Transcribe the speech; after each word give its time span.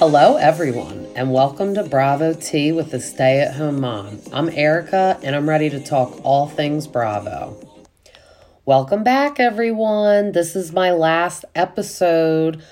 Hello, 0.00 0.36
everyone, 0.36 1.06
and 1.14 1.30
welcome 1.30 1.74
to 1.74 1.82
Bravo 1.82 2.32
Tea 2.32 2.72
with 2.72 2.90
the 2.90 2.98
Stay 2.98 3.38
at 3.40 3.56
Home 3.56 3.82
Mom. 3.82 4.18
I'm 4.32 4.48
Erica, 4.48 5.20
and 5.22 5.36
I'm 5.36 5.46
ready 5.46 5.68
to 5.68 5.78
talk 5.78 6.24
all 6.24 6.48
things 6.48 6.86
Bravo. 6.86 7.54
Welcome 8.64 9.04
back, 9.04 9.38
everyone. 9.38 10.32
This 10.32 10.56
is 10.56 10.72
my 10.72 10.90
last 10.90 11.44
episode 11.54 12.62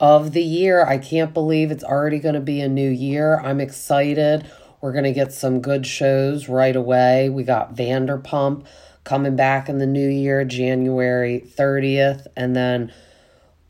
of 0.00 0.32
the 0.32 0.42
year. 0.42 0.84
I 0.84 0.98
can't 0.98 1.32
believe 1.32 1.70
it's 1.70 1.84
already 1.84 2.18
going 2.18 2.34
to 2.34 2.40
be 2.40 2.60
a 2.60 2.68
new 2.68 2.90
year. 2.90 3.38
I'm 3.38 3.60
excited. 3.60 4.50
We're 4.80 4.90
going 4.90 5.04
to 5.04 5.12
get 5.12 5.32
some 5.32 5.60
good 5.60 5.86
shows 5.86 6.48
right 6.48 6.74
away. 6.74 7.28
We 7.28 7.44
got 7.44 7.76
Vanderpump 7.76 8.66
coming 9.04 9.36
back 9.36 9.68
in 9.68 9.78
the 9.78 9.86
new 9.86 10.08
year, 10.08 10.44
January 10.44 11.44
30th, 11.46 12.26
and 12.36 12.56
then 12.56 12.92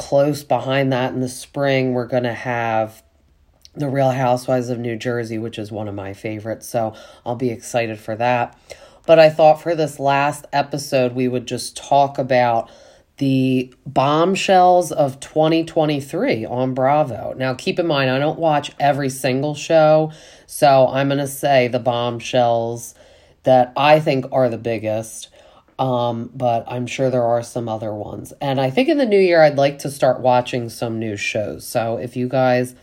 close 0.02 0.42
behind 0.42 0.92
that 0.92 1.12
in 1.12 1.20
the 1.20 1.28
spring, 1.28 1.92
we're 1.92 2.06
going 2.06 2.24
to 2.24 2.34
have 2.34 3.02
The 3.74 3.88
Real 3.88 4.10
Housewives 4.10 4.68
of 4.68 4.78
New 4.78 4.96
Jersey, 4.96 5.38
which 5.38 5.58
is 5.58 5.72
one 5.72 5.88
of 5.88 5.94
my 5.94 6.12
favorites. 6.12 6.68
So 6.68 6.94
I'll 7.24 7.36
be 7.36 7.50
excited 7.50 7.98
for 7.98 8.16
that. 8.16 8.58
But 9.06 9.18
I 9.18 9.30
thought 9.30 9.62
for 9.62 9.74
this 9.74 9.98
last 9.98 10.46
episode, 10.52 11.14
we 11.14 11.26
would 11.26 11.46
just 11.46 11.76
talk 11.76 12.18
about 12.18 12.70
the 13.18 13.72
bombshells 13.86 14.90
of 14.90 15.20
2023 15.20 16.44
on 16.44 16.74
Bravo. 16.74 17.34
Now, 17.36 17.54
keep 17.54 17.78
in 17.78 17.86
mind, 17.86 18.10
I 18.10 18.18
don't 18.18 18.38
watch 18.38 18.72
every 18.80 19.08
single 19.08 19.54
show. 19.54 20.12
So 20.46 20.88
I'm 20.88 21.08
going 21.08 21.18
to 21.18 21.26
say 21.26 21.68
the 21.68 21.78
bombshells 21.78 22.94
that 23.42 23.72
I 23.76 24.00
think 24.00 24.26
are 24.32 24.48
the 24.48 24.58
biggest. 24.58 25.28
Um, 25.78 26.30
but 26.34 26.64
I'm 26.68 26.86
sure 26.86 27.10
there 27.10 27.24
are 27.24 27.42
some 27.42 27.68
other 27.68 27.92
ones. 27.92 28.32
And 28.40 28.60
I 28.60 28.70
think 28.70 28.88
in 28.88 28.98
the 28.98 29.06
new 29.06 29.18
year, 29.18 29.42
I'd 29.42 29.56
like 29.56 29.80
to 29.80 29.90
start 29.90 30.20
watching 30.20 30.68
some 30.68 30.98
new 30.98 31.16
shows. 31.16 31.66
So 31.66 31.96
if 31.96 32.16
you 32.16 32.28
guys 32.28 32.74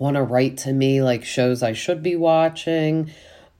want 0.00 0.16
to 0.16 0.22
write 0.22 0.56
to 0.56 0.72
me 0.72 1.02
like 1.02 1.24
shows 1.24 1.62
I 1.62 1.74
should 1.74 2.02
be 2.02 2.16
watching, 2.16 3.12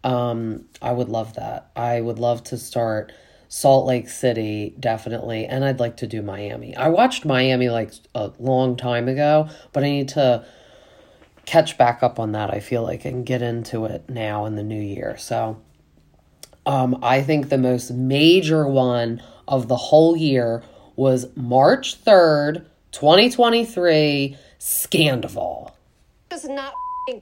um, 0.02 0.64
I 0.80 0.90
would 0.90 1.10
love 1.10 1.34
that. 1.34 1.70
I 1.76 2.00
would 2.00 2.18
love 2.18 2.42
to 2.44 2.56
start 2.56 3.12
Salt 3.48 3.86
Lake 3.86 4.08
City, 4.08 4.74
definitely. 4.80 5.44
And 5.44 5.64
I'd 5.64 5.78
like 5.78 5.98
to 5.98 6.06
do 6.06 6.22
Miami. 6.22 6.74
I 6.74 6.88
watched 6.88 7.26
Miami 7.26 7.68
like 7.68 7.92
a 8.14 8.32
long 8.38 8.76
time 8.76 9.06
ago, 9.06 9.50
but 9.72 9.84
I 9.84 9.90
need 9.90 10.08
to 10.10 10.46
catch 11.44 11.76
back 11.76 12.02
up 12.02 12.18
on 12.18 12.32
that, 12.32 12.50
I 12.54 12.60
feel 12.60 12.82
like, 12.82 13.04
and 13.04 13.26
get 13.26 13.42
into 13.42 13.84
it 13.84 14.08
now 14.08 14.46
in 14.46 14.56
the 14.56 14.62
new 14.62 14.80
year. 14.80 15.18
So 15.18 15.60
um, 16.64 16.98
I 17.02 17.20
think 17.22 17.50
the 17.50 17.58
most 17.58 17.90
major 17.90 18.66
one 18.66 19.22
of 19.46 19.68
the 19.68 19.76
whole 19.76 20.16
year 20.16 20.62
was 20.96 21.26
March 21.36 22.02
3rd, 22.02 22.64
2023, 22.92 24.38
Scandoval. 24.58 25.72
Does 26.30 26.44
not 26.48 26.72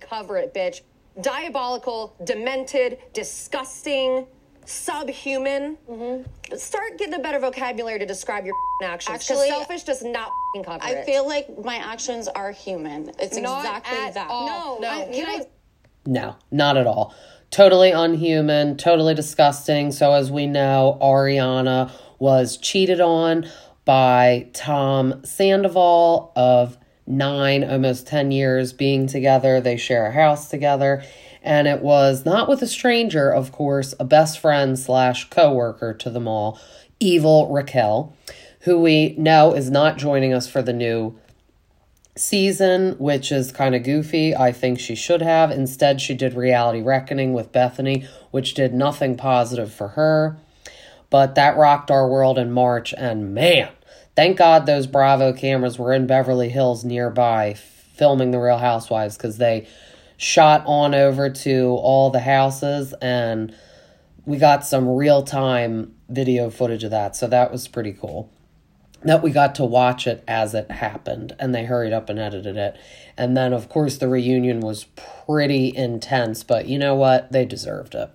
cover 0.00 0.36
it, 0.36 0.52
bitch. 0.52 0.82
Diabolical, 1.22 2.14
demented, 2.24 2.98
disgusting, 3.14 4.26
subhuman. 4.66 5.78
Mm-hmm. 5.90 6.56
Start 6.56 6.98
getting 6.98 7.14
a 7.14 7.18
better 7.18 7.38
vocabulary 7.38 7.98
to 7.98 8.04
describe 8.06 8.44
your 8.44 8.54
actions. 8.84 9.14
Actually, 9.14 9.48
selfish 9.48 9.84
does 9.84 10.02
not 10.02 10.30
cover 10.62 10.78
I 10.84 10.90
it. 10.90 10.98
I 10.98 11.04
feel 11.04 11.26
like 11.26 11.46
my 11.64 11.76
actions 11.76 12.28
are 12.28 12.52
human. 12.52 13.10
It's 13.18 13.38
Not 13.38 13.60
exactly 13.64 13.98
at 13.98 14.14
that. 14.14 14.28
all. 14.30 14.78
No, 14.80 14.88
I- 14.88 15.04
no. 15.06 15.10
can 15.12 15.26
I- 15.40 15.46
No, 16.06 16.36
not 16.50 16.76
at 16.76 16.86
all. 16.86 17.14
Totally 17.50 17.90
unhuman, 17.92 18.76
totally 18.76 19.14
disgusting. 19.14 19.90
So, 19.90 20.12
as 20.12 20.30
we 20.30 20.46
know, 20.46 20.98
Ariana 21.00 21.90
was 22.18 22.58
cheated 22.58 23.00
on 23.00 23.48
by 23.86 24.48
Tom 24.52 25.22
Sandoval 25.24 26.30
of 26.36 26.76
nine, 27.08 27.64
almost 27.64 28.06
10 28.06 28.30
years 28.30 28.72
being 28.72 29.06
together. 29.06 29.60
They 29.60 29.76
share 29.76 30.06
a 30.06 30.12
house 30.12 30.48
together. 30.48 31.02
And 31.42 31.66
it 31.66 31.80
was 31.80 32.24
not 32.24 32.48
with 32.48 32.62
a 32.62 32.66
stranger, 32.66 33.32
of 33.32 33.52
course, 33.52 33.94
a 33.98 34.04
best 34.04 34.38
friend 34.38 34.78
slash 34.78 35.30
co 35.30 35.52
worker 35.52 35.94
to 35.94 36.10
them 36.10 36.28
all, 36.28 36.60
evil 37.00 37.48
Raquel, 37.50 38.14
who 38.60 38.78
we 38.80 39.14
know 39.16 39.54
is 39.54 39.70
not 39.70 39.98
joining 39.98 40.32
us 40.32 40.48
for 40.48 40.62
the 40.62 40.72
new 40.72 41.18
season, 42.16 42.96
which 42.98 43.30
is 43.30 43.52
kind 43.52 43.74
of 43.74 43.84
goofy. 43.84 44.34
I 44.34 44.52
think 44.52 44.78
she 44.78 44.94
should 44.94 45.22
have. 45.22 45.50
Instead, 45.50 46.00
she 46.00 46.14
did 46.14 46.34
Reality 46.34 46.82
Reckoning 46.82 47.32
with 47.32 47.52
Bethenny, 47.52 48.06
which 48.30 48.54
did 48.54 48.74
nothing 48.74 49.16
positive 49.16 49.72
for 49.72 49.88
her. 49.88 50.36
But 51.10 51.36
that 51.36 51.56
rocked 51.56 51.90
our 51.90 52.08
world 52.08 52.38
in 52.38 52.52
March, 52.52 52.92
and 52.92 53.32
man, 53.32 53.70
thank 54.18 54.36
God 54.36 54.66
those 54.66 54.88
Bravo 54.88 55.32
cameras 55.32 55.78
were 55.78 55.92
in 55.92 56.08
Beverly 56.08 56.48
Hills 56.48 56.84
nearby 56.84 57.54
filming 57.54 58.32
The 58.32 58.40
Real 58.40 58.58
Housewives 58.58 59.16
because 59.16 59.38
they 59.38 59.68
shot 60.16 60.64
on 60.66 60.92
over 60.92 61.30
to 61.30 61.76
all 61.80 62.10
the 62.10 62.18
houses 62.18 62.92
and 63.00 63.54
we 64.26 64.36
got 64.36 64.66
some 64.66 64.88
real 64.88 65.22
time 65.22 65.94
video 66.08 66.50
footage 66.50 66.82
of 66.82 66.90
that. 66.90 67.14
So 67.14 67.28
that 67.28 67.52
was 67.52 67.68
pretty 67.68 67.92
cool 67.92 68.28
that 69.04 69.22
we 69.22 69.30
got 69.30 69.54
to 69.54 69.64
watch 69.64 70.08
it 70.08 70.24
as 70.26 70.52
it 70.52 70.68
happened 70.68 71.36
and 71.38 71.54
they 71.54 71.64
hurried 71.64 71.92
up 71.92 72.08
and 72.08 72.18
edited 72.18 72.56
it. 72.56 72.76
And 73.16 73.36
then, 73.36 73.52
of 73.52 73.68
course, 73.68 73.98
the 73.98 74.08
reunion 74.08 74.58
was 74.58 74.86
pretty 75.26 75.72
intense, 75.76 76.42
but 76.42 76.66
you 76.66 76.76
know 76.76 76.96
what? 76.96 77.30
They 77.30 77.44
deserved 77.44 77.94
it. 77.94 78.10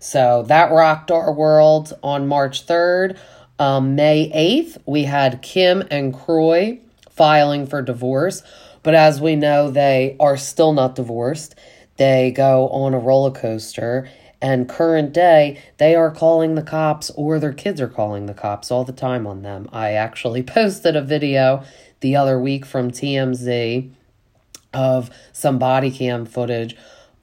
So 0.00 0.42
that 0.48 0.70
rocked 0.70 1.10
our 1.10 1.32
world 1.32 1.94
on 2.02 2.28
March 2.28 2.66
3rd. 2.66 3.18
Um, 3.60 3.94
May 3.94 4.30
8th, 4.30 4.78
we 4.86 5.04
had 5.04 5.42
Kim 5.42 5.84
and 5.90 6.14
Kroy 6.14 6.78
filing 7.10 7.66
for 7.66 7.82
divorce. 7.82 8.42
But 8.82 8.94
as 8.94 9.20
we 9.20 9.36
know, 9.36 9.70
they 9.70 10.16
are 10.18 10.38
still 10.38 10.72
not 10.72 10.94
divorced. 10.94 11.54
They 11.98 12.30
go 12.30 12.70
on 12.70 12.94
a 12.94 12.98
roller 12.98 13.30
coaster. 13.30 14.08
And 14.40 14.66
current 14.66 15.12
day, 15.12 15.62
they 15.76 15.94
are 15.94 16.10
calling 16.10 16.54
the 16.54 16.62
cops 16.62 17.10
or 17.10 17.38
their 17.38 17.52
kids 17.52 17.78
are 17.82 17.88
calling 17.88 18.24
the 18.24 18.32
cops 18.32 18.70
all 18.70 18.84
the 18.84 18.92
time 18.92 19.26
on 19.26 19.42
them. 19.42 19.68
I 19.70 19.92
actually 19.92 20.42
posted 20.42 20.96
a 20.96 21.02
video 21.02 21.62
the 22.00 22.16
other 22.16 22.40
week 22.40 22.64
from 22.64 22.90
TMZ 22.90 23.90
of 24.72 25.10
some 25.34 25.58
body 25.58 25.90
cam 25.90 26.24
footage 26.24 26.74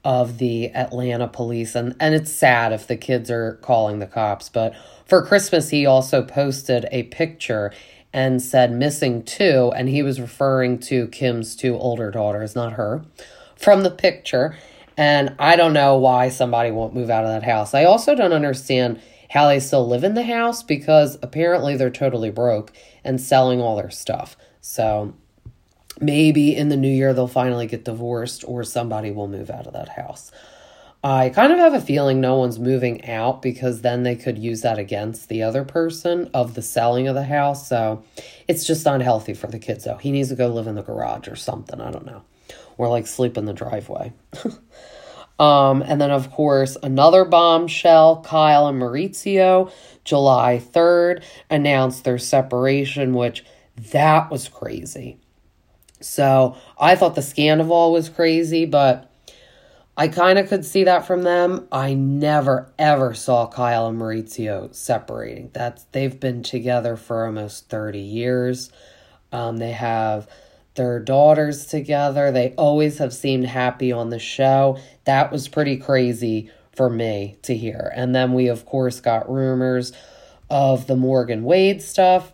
of 0.04 0.38
the 0.38 0.70
Atlanta 0.74 1.26
police 1.26 1.74
and 1.74 1.94
and 1.98 2.14
it's 2.14 2.32
sad 2.32 2.72
if 2.72 2.86
the 2.86 2.96
kids 2.96 3.30
are 3.30 3.54
calling 3.62 3.98
the 3.98 4.06
cops 4.06 4.48
but 4.48 4.72
for 5.08 5.24
Christmas 5.26 5.70
he 5.70 5.86
also 5.86 6.22
posted 6.22 6.86
a 6.92 7.04
picture 7.04 7.72
and 8.12 8.40
said 8.40 8.70
missing 8.70 9.24
two 9.24 9.72
and 9.74 9.88
he 9.88 10.02
was 10.02 10.20
referring 10.20 10.78
to 10.78 11.08
Kim's 11.08 11.56
two 11.56 11.76
older 11.76 12.10
daughters 12.10 12.54
not 12.54 12.74
her 12.74 13.02
from 13.56 13.82
the 13.82 13.90
picture 13.90 14.56
and 14.98 15.36
I 15.38 15.54
don't 15.54 15.72
know 15.72 15.96
why 15.96 16.28
somebody 16.28 16.72
won't 16.72 16.92
move 16.92 17.08
out 17.08 17.22
of 17.22 17.30
that 17.30 17.44
house. 17.44 17.72
I 17.72 17.84
also 17.84 18.16
don't 18.16 18.32
understand 18.32 19.00
how 19.30 19.46
they 19.46 19.60
still 19.60 19.86
live 19.86 20.02
in 20.02 20.14
the 20.14 20.24
house 20.24 20.64
because 20.64 21.16
apparently 21.22 21.76
they're 21.76 21.88
totally 21.88 22.30
broke 22.30 22.72
and 23.04 23.20
selling 23.20 23.60
all 23.60 23.76
their 23.76 23.90
stuff. 23.90 24.36
So 24.60 25.14
maybe 26.00 26.56
in 26.56 26.68
the 26.68 26.76
new 26.76 26.90
year 26.90 27.14
they'll 27.14 27.28
finally 27.28 27.68
get 27.68 27.84
divorced 27.84 28.44
or 28.46 28.64
somebody 28.64 29.12
will 29.12 29.28
move 29.28 29.50
out 29.50 29.68
of 29.68 29.72
that 29.74 29.90
house. 29.90 30.32
I 31.02 31.28
kind 31.30 31.52
of 31.52 31.58
have 31.58 31.74
a 31.74 31.80
feeling 31.80 32.20
no 32.20 32.36
one's 32.36 32.58
moving 32.58 33.04
out 33.04 33.40
because 33.40 33.82
then 33.82 34.02
they 34.02 34.16
could 34.16 34.36
use 34.36 34.62
that 34.62 34.78
against 34.78 35.28
the 35.28 35.44
other 35.44 35.64
person 35.64 36.28
of 36.34 36.54
the 36.54 36.62
selling 36.62 37.06
of 37.06 37.14
the 37.14 37.24
house. 37.24 37.68
So 37.68 38.02
it's 38.48 38.64
just 38.64 38.84
unhealthy 38.84 39.34
for 39.34 39.46
the 39.46 39.60
kids, 39.60 39.84
though. 39.84 39.96
He 39.96 40.10
needs 40.10 40.30
to 40.30 40.34
go 40.34 40.48
live 40.48 40.66
in 40.66 40.74
the 40.74 40.82
garage 40.82 41.28
or 41.28 41.36
something. 41.36 41.80
I 41.80 41.92
don't 41.92 42.06
know. 42.06 42.22
Or 42.76 42.88
like 42.88 43.06
sleep 43.06 43.38
in 43.38 43.44
the 43.44 43.52
driveway. 43.52 44.12
um, 45.38 45.82
and 45.82 46.00
then, 46.00 46.10
of 46.10 46.32
course, 46.32 46.76
another 46.82 47.24
bombshell 47.24 48.22
Kyle 48.22 48.66
and 48.66 48.80
Maurizio, 48.80 49.70
July 50.02 50.60
3rd, 50.60 51.22
announced 51.48 52.02
their 52.02 52.18
separation, 52.18 53.14
which 53.14 53.44
that 53.92 54.32
was 54.32 54.48
crazy. 54.48 55.20
So 56.00 56.56
I 56.78 56.96
thought 56.96 57.14
the 57.14 57.20
Scandoval 57.20 57.92
was 57.92 58.08
crazy, 58.08 58.66
but 58.66 59.07
I 59.98 60.06
kind 60.06 60.38
of 60.38 60.48
could 60.48 60.64
see 60.64 60.84
that 60.84 61.08
from 61.08 61.22
them. 61.22 61.66
I 61.72 61.92
never 61.94 62.72
ever 62.78 63.14
saw 63.14 63.48
Kyle 63.48 63.88
and 63.88 64.00
Maurizio 64.00 64.72
separating. 64.72 65.50
That's 65.52 65.82
they've 65.90 66.20
been 66.20 66.44
together 66.44 66.96
for 66.96 67.26
almost 67.26 67.68
30 67.68 67.98
years. 67.98 68.70
Um, 69.32 69.56
they 69.56 69.72
have 69.72 70.28
their 70.76 71.00
daughters 71.00 71.66
together. 71.66 72.30
They 72.30 72.54
always 72.56 72.98
have 72.98 73.12
seemed 73.12 73.46
happy 73.46 73.90
on 73.90 74.10
the 74.10 74.20
show. 74.20 74.78
That 75.02 75.32
was 75.32 75.48
pretty 75.48 75.76
crazy 75.76 76.48
for 76.76 76.88
me 76.88 77.36
to 77.42 77.56
hear. 77.56 77.92
And 77.96 78.14
then 78.14 78.34
we 78.34 78.46
of 78.46 78.64
course 78.64 79.00
got 79.00 79.28
rumors 79.28 79.92
of 80.48 80.86
the 80.86 80.94
Morgan 80.94 81.42
Wade 81.42 81.82
stuff. 81.82 82.32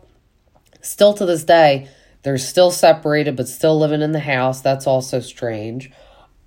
Still 0.83 1.15
to 1.15 1.25
this 1.25 1.45
day, 1.45 1.89
they're 2.25 2.37
still 2.37 2.71
separated 2.71 3.37
but 3.37 3.49
still 3.49 3.79
living 3.79 4.03
in 4.03 4.13
the 4.13 4.21
house. 4.21 4.61
That's 4.61 4.87
also 4.87 5.21
strange. 5.21 5.91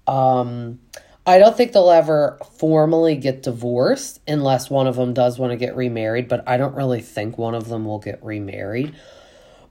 Um, 0.05 0.79
I 1.27 1.39
don't 1.39 1.57
think 1.57 1.73
they'll 1.73 1.91
ever 1.91 2.39
formally 2.57 3.17
get 3.17 3.43
divorced 3.43 4.21
unless 4.25 4.69
one 4.69 4.87
of 4.87 4.95
them 4.95 5.13
does 5.13 5.37
want 5.37 5.51
to 5.51 5.57
get 5.57 5.75
remarried, 5.75 6.29
but 6.29 6.41
I 6.47 6.55
don't 6.55 6.73
really 6.73 7.01
think 7.01 7.37
one 7.37 7.53
of 7.53 7.67
them 7.67 7.83
will 7.83 7.99
get 7.99 8.23
remarried. 8.23 8.95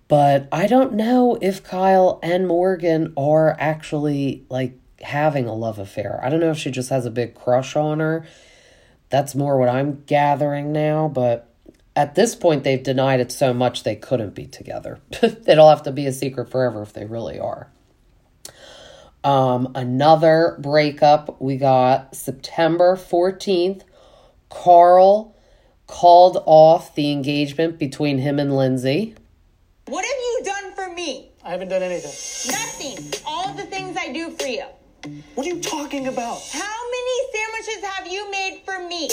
But 0.07 0.49
I 0.53 0.67
don't 0.67 0.93
know 0.93 1.39
if 1.41 1.65
Kyle 1.65 2.21
and 2.23 2.47
Morgan 2.47 3.15
are 3.17 3.57
actually 3.59 4.45
like 4.51 4.79
having 5.01 5.47
a 5.47 5.55
love 5.55 5.79
affair. 5.79 6.21
I 6.23 6.29
don't 6.29 6.41
know 6.41 6.51
if 6.51 6.59
she 6.59 6.71
just 6.71 6.91
has 6.91 7.07
a 7.07 7.11
big 7.11 7.35
crush 7.35 7.75
on 7.75 8.01
her. 8.01 8.27
That's 9.09 9.35
more 9.35 9.59
what 9.59 9.71
I'm 9.71 10.03
gathering 10.05 10.73
now, 10.73 11.09
but 11.09 11.51
at 11.97 12.15
this 12.15 12.35
point 12.35 12.65
they've 12.65 12.83
denied 12.83 13.21
it 13.21 13.33
so 13.33 13.55
much 13.55 13.83
they 13.83 13.97
couldn't 13.97 14.35
be 14.35 14.47
together. 14.47 15.01
It'll 15.23 15.71
have 15.71 15.85
to 15.85 15.93
be 15.93 16.07
a 16.07 16.13
secret 16.13 16.51
forever 16.51 16.83
if 16.83 16.93
they 16.93 17.07
really 17.07 17.41
are. 17.41 17.71
Um, 19.27 19.73
another 19.75 20.57
breakup 20.61 21.41
we 21.41 21.57
got 21.57 22.15
September 22.15 22.95
14th. 22.95 23.83
Carl 24.51 25.37
called 25.89 26.41
off 26.47 26.95
the 26.95 27.11
engagement 27.11 27.77
between 27.77 28.19
him 28.19 28.39
and 28.39 28.57
Lindsay. 28.57 29.17
What 29.87 30.05
have 30.05 30.15
you 30.15 30.41
done 30.45 30.73
for 30.77 30.95
me? 30.95 31.33
I 31.45 31.51
haven't 31.51 31.71
done 31.71 31.83
anything. 31.83 32.53
Nothing. 32.53 33.23
All 33.27 33.53
the 33.53 33.65
things 33.65 33.97
I 33.97 34.13
do 34.13 34.31
for 34.31 34.47
you. 34.47 34.65
What 35.35 35.45
are 35.45 35.51
you 35.51 35.61
talking 35.61 36.07
about? 36.07 36.41
How 36.53 36.77
many 36.91 37.19
sandwiches 37.35 37.85
have 37.85 38.07
you 38.07 38.31
made 38.31 38.63
for 38.65 38.79
me? 38.87 39.11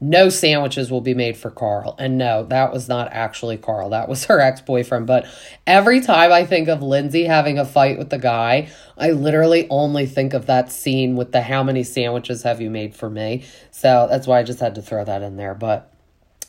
No 0.00 0.30
sandwiches 0.30 0.90
will 0.90 1.02
be 1.02 1.12
made 1.12 1.36
for 1.36 1.50
Carl. 1.50 1.94
And 1.98 2.16
no, 2.16 2.44
that 2.44 2.72
was 2.72 2.88
not 2.88 3.12
actually 3.12 3.58
Carl. 3.58 3.90
That 3.90 4.08
was 4.08 4.24
her 4.26 4.40
ex 4.40 4.60
boyfriend. 4.60 5.06
But 5.06 5.26
every 5.66 6.00
time 6.00 6.32
I 6.32 6.46
think 6.46 6.68
of 6.68 6.82
Lindsay 6.82 7.24
having 7.24 7.58
a 7.58 7.66
fight 7.66 7.98
with 7.98 8.10
the 8.10 8.18
guy, 8.18 8.70
I 8.96 9.10
literally 9.10 9.66
only 9.68 10.06
think 10.06 10.32
of 10.32 10.46
that 10.46 10.72
scene 10.72 11.16
with 11.16 11.32
the 11.32 11.42
how 11.42 11.62
many 11.62 11.84
sandwiches 11.84 12.42
have 12.44 12.60
you 12.60 12.70
made 12.70 12.94
for 12.94 13.10
me. 13.10 13.44
So 13.70 14.06
that's 14.10 14.26
why 14.26 14.40
I 14.40 14.42
just 14.42 14.60
had 14.60 14.74
to 14.76 14.82
throw 14.82 15.04
that 15.04 15.22
in 15.22 15.36
there. 15.36 15.54
But 15.54 15.92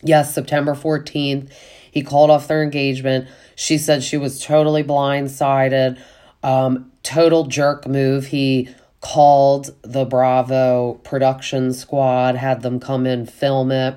yes, 0.01 0.33
September 0.33 0.73
14th, 0.73 1.51
he 1.91 2.03
called 2.03 2.29
off 2.29 2.47
their 2.47 2.63
engagement. 2.63 3.27
She 3.55 3.77
said 3.77 4.01
she 4.01 4.17
was 4.17 4.41
totally 4.43 4.83
blindsided. 4.83 5.99
Um, 6.41 6.91
total 7.03 7.45
jerk 7.45 7.87
move. 7.87 8.27
He 8.27 8.69
called 9.01 9.75
the 9.81 10.05
Bravo 10.05 10.93
production 11.03 11.73
squad, 11.73 12.35
had 12.35 12.61
them 12.61 12.79
come 12.79 13.05
in, 13.05 13.25
film 13.25 13.71
it. 13.71 13.95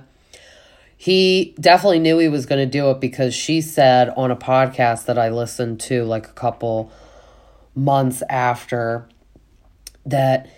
He 0.96 1.54
definitely 1.60 1.98
knew 1.98 2.18
he 2.18 2.28
was 2.28 2.46
going 2.46 2.60
to 2.60 2.70
do 2.70 2.90
it 2.90 3.00
because 3.00 3.34
she 3.34 3.60
said 3.60 4.08
on 4.16 4.30
a 4.30 4.36
podcast 4.36 5.04
that 5.04 5.18
I 5.18 5.28
listened 5.28 5.80
to 5.80 6.04
like 6.04 6.26
a 6.26 6.32
couple 6.32 6.90
months 7.74 8.22
after 8.30 9.06
that 10.06 10.48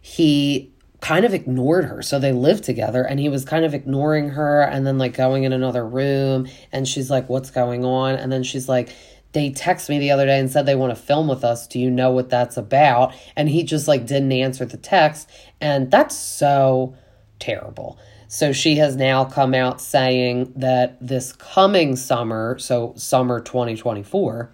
he 0.00 0.72
kind 1.00 1.24
of 1.24 1.34
ignored 1.34 1.86
her. 1.86 2.02
So 2.02 2.20
they 2.20 2.32
lived 2.32 2.62
together 2.62 3.02
and 3.02 3.18
he 3.18 3.28
was 3.28 3.44
kind 3.44 3.64
of 3.64 3.74
ignoring 3.74 4.30
her 4.30 4.62
and 4.62 4.86
then 4.86 4.98
like 4.98 5.14
going 5.14 5.42
in 5.42 5.52
another 5.52 5.84
room 5.84 6.46
and 6.70 6.86
she's 6.86 7.10
like, 7.10 7.28
What's 7.28 7.50
going 7.50 7.84
on? 7.84 8.14
And 8.14 8.30
then 8.30 8.44
she's 8.44 8.68
like, 8.68 8.90
they 9.36 9.50
text 9.50 9.90
me 9.90 9.98
the 9.98 10.10
other 10.10 10.24
day 10.24 10.40
and 10.40 10.50
said 10.50 10.64
they 10.64 10.74
want 10.74 10.96
to 10.96 11.00
film 11.00 11.28
with 11.28 11.44
us. 11.44 11.66
Do 11.66 11.78
you 11.78 11.90
know 11.90 12.10
what 12.10 12.30
that's 12.30 12.56
about? 12.56 13.14
And 13.36 13.50
he 13.50 13.64
just 13.64 13.86
like 13.86 14.06
didn't 14.06 14.32
answer 14.32 14.64
the 14.64 14.78
text. 14.78 15.28
And 15.60 15.90
that's 15.90 16.16
so 16.16 16.96
terrible. 17.38 17.98
So 18.28 18.54
she 18.54 18.76
has 18.76 18.96
now 18.96 19.26
come 19.26 19.52
out 19.52 19.78
saying 19.82 20.54
that 20.56 20.96
this 21.06 21.34
coming 21.34 21.96
summer, 21.96 22.58
so 22.58 22.94
summer 22.96 23.38
2024, 23.40 24.50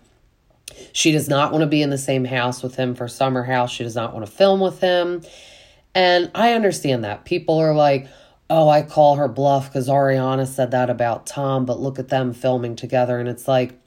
she 0.93 1.13
does 1.13 1.29
not 1.29 1.53
want 1.53 1.63
to 1.63 1.69
be 1.69 1.81
in 1.81 1.91
the 1.91 1.97
same 1.97 2.25
house 2.25 2.61
with 2.61 2.75
him 2.75 2.97
for 2.97 3.07
summer 3.07 3.45
house. 3.45 3.71
She 3.71 3.85
does 3.85 3.95
not 3.95 4.13
want 4.13 4.27
to 4.27 4.33
film 4.33 4.59
with 4.59 4.81
him. 4.81 5.23
And 5.95 6.29
I 6.35 6.55
understand 6.55 7.05
that. 7.05 7.25
People 7.25 7.59
are 7.59 7.73
like, 7.73 8.09
oh, 8.51 8.69
I 8.69 8.83
call 8.83 9.15
her 9.15 9.29
bluff 9.29 9.69
because 9.69 9.89
Ariana 9.89 10.45
said 10.45 10.73
that 10.73 10.91
about 10.91 11.25
Tom, 11.25 11.67
but 11.67 11.79
look 11.79 12.01
at 12.01 12.09
them 12.09 12.33
filming 12.35 12.75
together. 12.75 13.21
And 13.21 13.29
it's 13.29 13.47
like, 13.47 13.79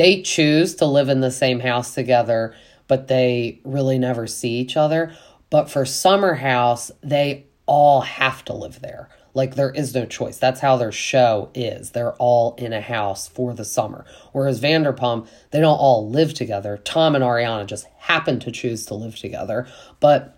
they 0.00 0.22
choose 0.22 0.76
to 0.76 0.86
live 0.86 1.10
in 1.10 1.20
the 1.20 1.30
same 1.30 1.60
house 1.60 1.94
together, 1.94 2.54
but 2.88 3.08
they 3.08 3.60
really 3.64 3.98
never 3.98 4.26
see 4.26 4.52
each 4.52 4.74
other. 4.74 5.12
But 5.50 5.68
for 5.68 5.84
Summer 5.84 6.32
House, 6.32 6.90
they 7.02 7.48
all 7.66 8.00
have 8.00 8.42
to 8.46 8.54
live 8.54 8.80
there. 8.80 9.10
Like 9.34 9.56
there 9.56 9.70
is 9.70 9.94
no 9.94 10.06
choice. 10.06 10.38
That's 10.38 10.60
how 10.60 10.78
their 10.78 10.90
show 10.90 11.50
is. 11.54 11.90
They're 11.90 12.14
all 12.14 12.54
in 12.54 12.72
a 12.72 12.80
house 12.80 13.28
for 13.28 13.52
the 13.52 13.66
summer. 13.66 14.06
Whereas 14.32 14.58
Vanderpump, 14.58 15.28
they 15.50 15.60
don't 15.60 15.76
all 15.76 16.08
live 16.08 16.32
together. 16.32 16.78
Tom 16.78 17.14
and 17.14 17.22
Ariana 17.22 17.66
just 17.66 17.84
happen 17.98 18.40
to 18.40 18.50
choose 18.50 18.86
to 18.86 18.94
live 18.94 19.16
together, 19.16 19.68
but 20.00 20.34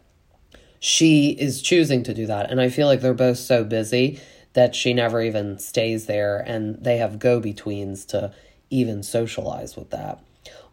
she 0.80 1.36
is 1.38 1.62
choosing 1.62 2.02
to 2.02 2.12
do 2.12 2.26
that. 2.26 2.50
And 2.50 2.60
I 2.60 2.68
feel 2.68 2.88
like 2.88 3.00
they're 3.00 3.14
both 3.14 3.38
so 3.38 3.62
busy 3.62 4.18
that 4.54 4.74
she 4.74 4.92
never 4.92 5.22
even 5.22 5.60
stays 5.60 6.06
there 6.06 6.40
and 6.40 6.82
they 6.82 6.96
have 6.96 7.20
go 7.20 7.38
betweens 7.38 8.04
to 8.06 8.32
even 8.72 9.02
socialize 9.02 9.76
with 9.76 9.90
that. 9.90 10.20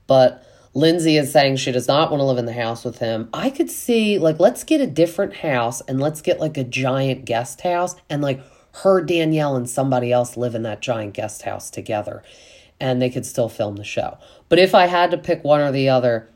But 0.08 0.44
Lindsay 0.74 1.18
is 1.18 1.32
saying 1.32 1.58
she 1.58 1.72
does 1.72 1.88
not 1.88 2.10
want 2.10 2.22
to 2.22 2.26
live 2.26 2.38
in 2.38 2.46
the 2.46 2.54
house 2.54 2.84
with 2.86 3.00
him. 3.00 3.30
I 3.34 3.50
could 3.50 3.70
see, 3.70 4.18
like, 4.18 4.40
let's 4.40 4.64
get 4.64 4.82
a 4.82 4.88
different 4.88 5.36
house 5.38 5.82
and 5.82 6.00
let's 6.00 6.22
get 6.22 6.40
like 6.40 6.58
a 6.58 6.64
giant 6.64 7.26
guest 7.26 7.62
house 7.62 7.96
and 8.10 8.22
like 8.22 8.42
her, 8.84 9.02
Danielle, 9.02 9.56
and 9.56 9.70
somebody 9.70 10.12
else 10.12 10.38
live 10.38 10.56
in 10.56 10.64
that 10.64 10.82
giant 10.82 11.14
guest 11.14 11.44
house 11.44 11.70
together 11.70 12.24
and 12.80 13.02
they 13.02 13.10
could 13.10 13.26
still 13.26 13.50
film 13.50 13.76
the 13.76 13.84
show. 13.84 14.18
But 14.48 14.60
if 14.60 14.74
I 14.74 14.86
had 14.86 15.12
to 15.12 15.18
pick 15.18 15.44
one 15.44 15.60
or 15.60 15.72
the 15.72 15.90
other, 15.90 16.30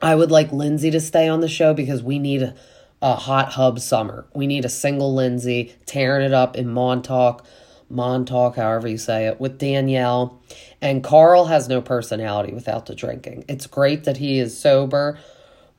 I 0.00 0.14
would 0.14 0.30
like 0.30 0.50
Lindsay 0.50 0.90
to 0.90 1.00
stay 1.00 1.28
on 1.28 1.40
the 1.40 1.48
show 1.48 1.74
because 1.74 2.02
we 2.02 2.18
need 2.18 2.42
a, 2.42 2.54
a 3.02 3.16
hot 3.16 3.52
hub 3.52 3.80
summer. 3.80 4.26
We 4.34 4.46
need 4.46 4.64
a 4.64 4.70
single 4.70 5.14
Lindsay 5.14 5.74
tearing 5.84 6.24
it 6.24 6.32
up 6.32 6.56
in 6.56 6.68
Montauk 6.68 7.44
Montauk, 7.88 8.56
however 8.56 8.88
you 8.88 8.98
say 8.98 9.26
it, 9.26 9.40
with 9.40 9.58
Danielle. 9.58 10.40
And 10.84 11.02
Carl 11.02 11.46
has 11.46 11.66
no 11.66 11.80
personality 11.80 12.52
without 12.52 12.84
the 12.84 12.94
drinking. 12.94 13.46
It's 13.48 13.66
great 13.66 14.04
that 14.04 14.18
he 14.18 14.38
is 14.38 14.56
sober, 14.56 15.18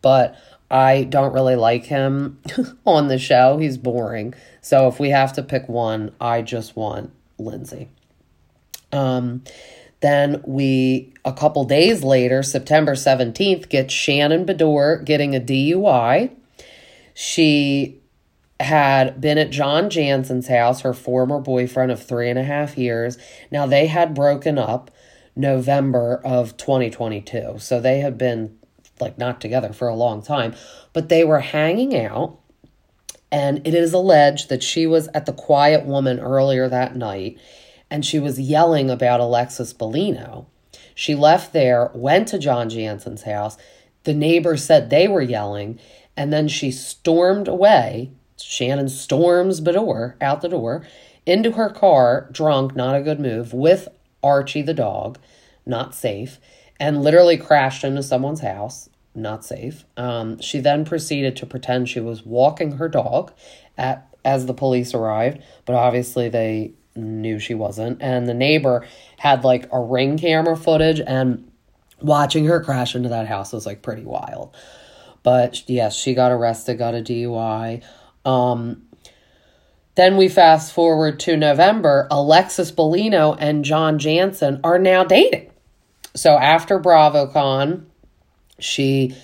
but 0.01 0.35
I 0.71 1.03
don't 1.03 1.31
really 1.31 1.55
like 1.55 1.85
him 1.85 2.39
on 2.85 3.07
the 3.07 3.19
show. 3.19 3.59
He's 3.59 3.77
boring. 3.77 4.33
So 4.61 4.87
if 4.87 4.99
we 4.99 5.11
have 5.11 5.31
to 5.33 5.43
pick 5.43 5.69
one, 5.69 6.11
I 6.19 6.41
just 6.41 6.75
want 6.75 7.11
Lindsay. 7.37 7.89
Um, 8.91 9.43
then 9.99 10.41
we, 10.43 11.13
a 11.23 11.33
couple 11.33 11.65
days 11.65 12.03
later, 12.03 12.41
September 12.41 12.93
17th, 12.93 13.69
get 13.69 13.91
Shannon 13.91 14.43
Beador 14.43 15.05
getting 15.05 15.35
a 15.35 15.39
DUI. 15.39 16.31
She 17.13 18.01
had 18.59 19.21
been 19.21 19.37
at 19.37 19.51
John 19.51 19.91
Janssen's 19.91 20.47
house, 20.47 20.81
her 20.81 20.93
former 20.93 21.39
boyfriend 21.39 21.91
of 21.91 22.01
three 22.01 22.29
and 22.29 22.39
a 22.39 22.43
half 22.43 22.75
years. 22.75 23.19
Now, 23.51 23.67
they 23.67 23.85
had 23.85 24.15
broken 24.15 24.57
up 24.57 24.89
November 25.35 26.21
of 26.23 26.57
2022. 26.57 27.55
So 27.59 27.79
they 27.79 27.99
had 27.99 28.17
been 28.17 28.57
like 28.99 29.17
not 29.17 29.41
together 29.41 29.73
for 29.73 29.87
a 29.87 29.95
long 29.95 30.21
time, 30.21 30.55
but 30.93 31.09
they 31.09 31.23
were 31.23 31.39
hanging 31.39 31.95
out. 31.95 32.39
And 33.31 33.65
it 33.67 33.73
is 33.73 33.91
alleged 33.91 34.49
that 34.49 34.63
she 34.63 34.87
was 34.87 35.09
at 35.13 35.25
the 35.25 35.33
Quiet 35.33 35.85
Woman 35.85 36.19
earlier 36.19 36.69
that 36.69 36.95
night 36.95 37.37
and 37.89 38.05
she 38.05 38.19
was 38.19 38.39
yelling 38.39 38.89
about 38.89 39.19
Alexis 39.19 39.73
Bellino. 39.73 40.45
She 40.93 41.15
left 41.15 41.53
there, 41.53 41.91
went 41.93 42.27
to 42.29 42.39
John 42.39 42.69
Janssen's 42.69 43.23
house. 43.23 43.57
The 44.03 44.13
neighbors 44.13 44.63
said 44.63 44.89
they 44.89 45.07
were 45.07 45.21
yelling, 45.21 45.79
and 46.15 46.31
then 46.31 46.47
she 46.47 46.71
stormed 46.71 47.47
away 47.47 48.11
Shannon 48.37 48.89
storms 48.89 49.61
Beador 49.61 50.15
out 50.21 50.41
the 50.41 50.49
door 50.49 50.85
into 51.25 51.53
her 51.53 51.69
car, 51.69 52.27
drunk, 52.31 52.75
not 52.75 52.95
a 52.95 53.01
good 53.01 53.19
move, 53.19 53.53
with 53.53 53.87
Archie 54.25 54.63
the 54.63 54.73
dog, 54.73 55.19
not 55.65 55.93
safe, 55.95 56.39
and 56.79 57.03
literally 57.03 57.37
crashed 57.37 57.83
into 57.83 58.03
someone's 58.03 58.41
house, 58.41 58.89
not 59.13 59.45
safe. 59.45 59.85
Um, 59.95 60.39
she 60.41 60.59
then 60.59 60.83
proceeded 60.83 61.35
to 61.37 61.45
pretend 61.45 61.87
she 61.87 61.99
was 61.99 62.25
walking 62.25 62.73
her 62.73 62.89
dog 62.89 63.31
at 63.77 64.09
as 64.25 64.47
the 64.47 64.53
police 64.53 64.93
arrived, 64.95 65.39
but 65.65 65.75
obviously 65.75 66.27
they 66.29 66.73
knew 66.95 67.37
she 67.37 67.53
wasn't. 67.53 68.01
And 68.01 68.27
the 68.27 68.33
neighbor 68.33 68.85
had 69.19 69.43
like 69.43 69.69
a 69.71 69.79
ring 69.79 70.17
camera 70.17 70.57
footage, 70.57 70.99
and 70.99 71.49
watching 72.01 72.45
her 72.45 72.61
crash 72.61 72.95
into 72.95 73.09
that 73.09 73.27
house 73.27 73.53
was 73.53 73.65
like 73.65 73.83
pretty 73.83 74.03
wild. 74.03 74.55
But 75.23 75.67
yes, 75.69 75.95
she 75.95 76.13
got 76.13 76.31
arrested, 76.31 76.77
got 76.77 76.95
a 76.95 77.01
DUI. 77.01 77.83
Um, 78.25 78.84
then 79.95 80.17
we 80.17 80.27
fast 80.27 80.73
forward 80.73 81.19
to 81.21 81.37
November. 81.37 82.07
Alexis 82.11 82.71
Bellino 82.71 83.35
and 83.39 83.65
John 83.65 83.97
Janssen 83.97 84.59
are 84.63 84.77
now 84.77 85.03
dating. 85.03 85.51
So 86.15 86.37
after 86.37 86.79
BravoCon, 86.79 87.85
she 88.59 89.15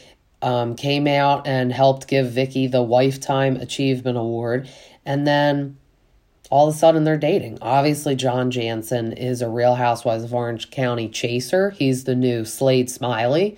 um, 0.41 0.75
came 0.75 1.07
out 1.07 1.45
and 1.45 1.71
helped 1.71 2.07
give 2.07 2.31
Vicki 2.31 2.67
the 2.67 2.81
Lifetime 2.81 3.57
Achievement 3.57 4.17
Award. 4.17 4.69
And 5.05 5.27
then 5.27 5.77
all 6.49 6.67
of 6.67 6.75
a 6.75 6.77
sudden 6.77 7.03
they're 7.03 7.17
dating. 7.17 7.57
Obviously, 7.61 8.15
John 8.15 8.49
Janssen 8.49 9.13
is 9.13 9.41
a 9.41 9.49
Real 9.49 9.75
Housewives 9.75 10.23
of 10.23 10.33
Orange 10.33 10.71
County 10.71 11.07
chaser. 11.07 11.71
He's 11.71 12.05
the 12.05 12.15
new 12.15 12.45
Slade 12.45 12.89
Smiley 12.89 13.57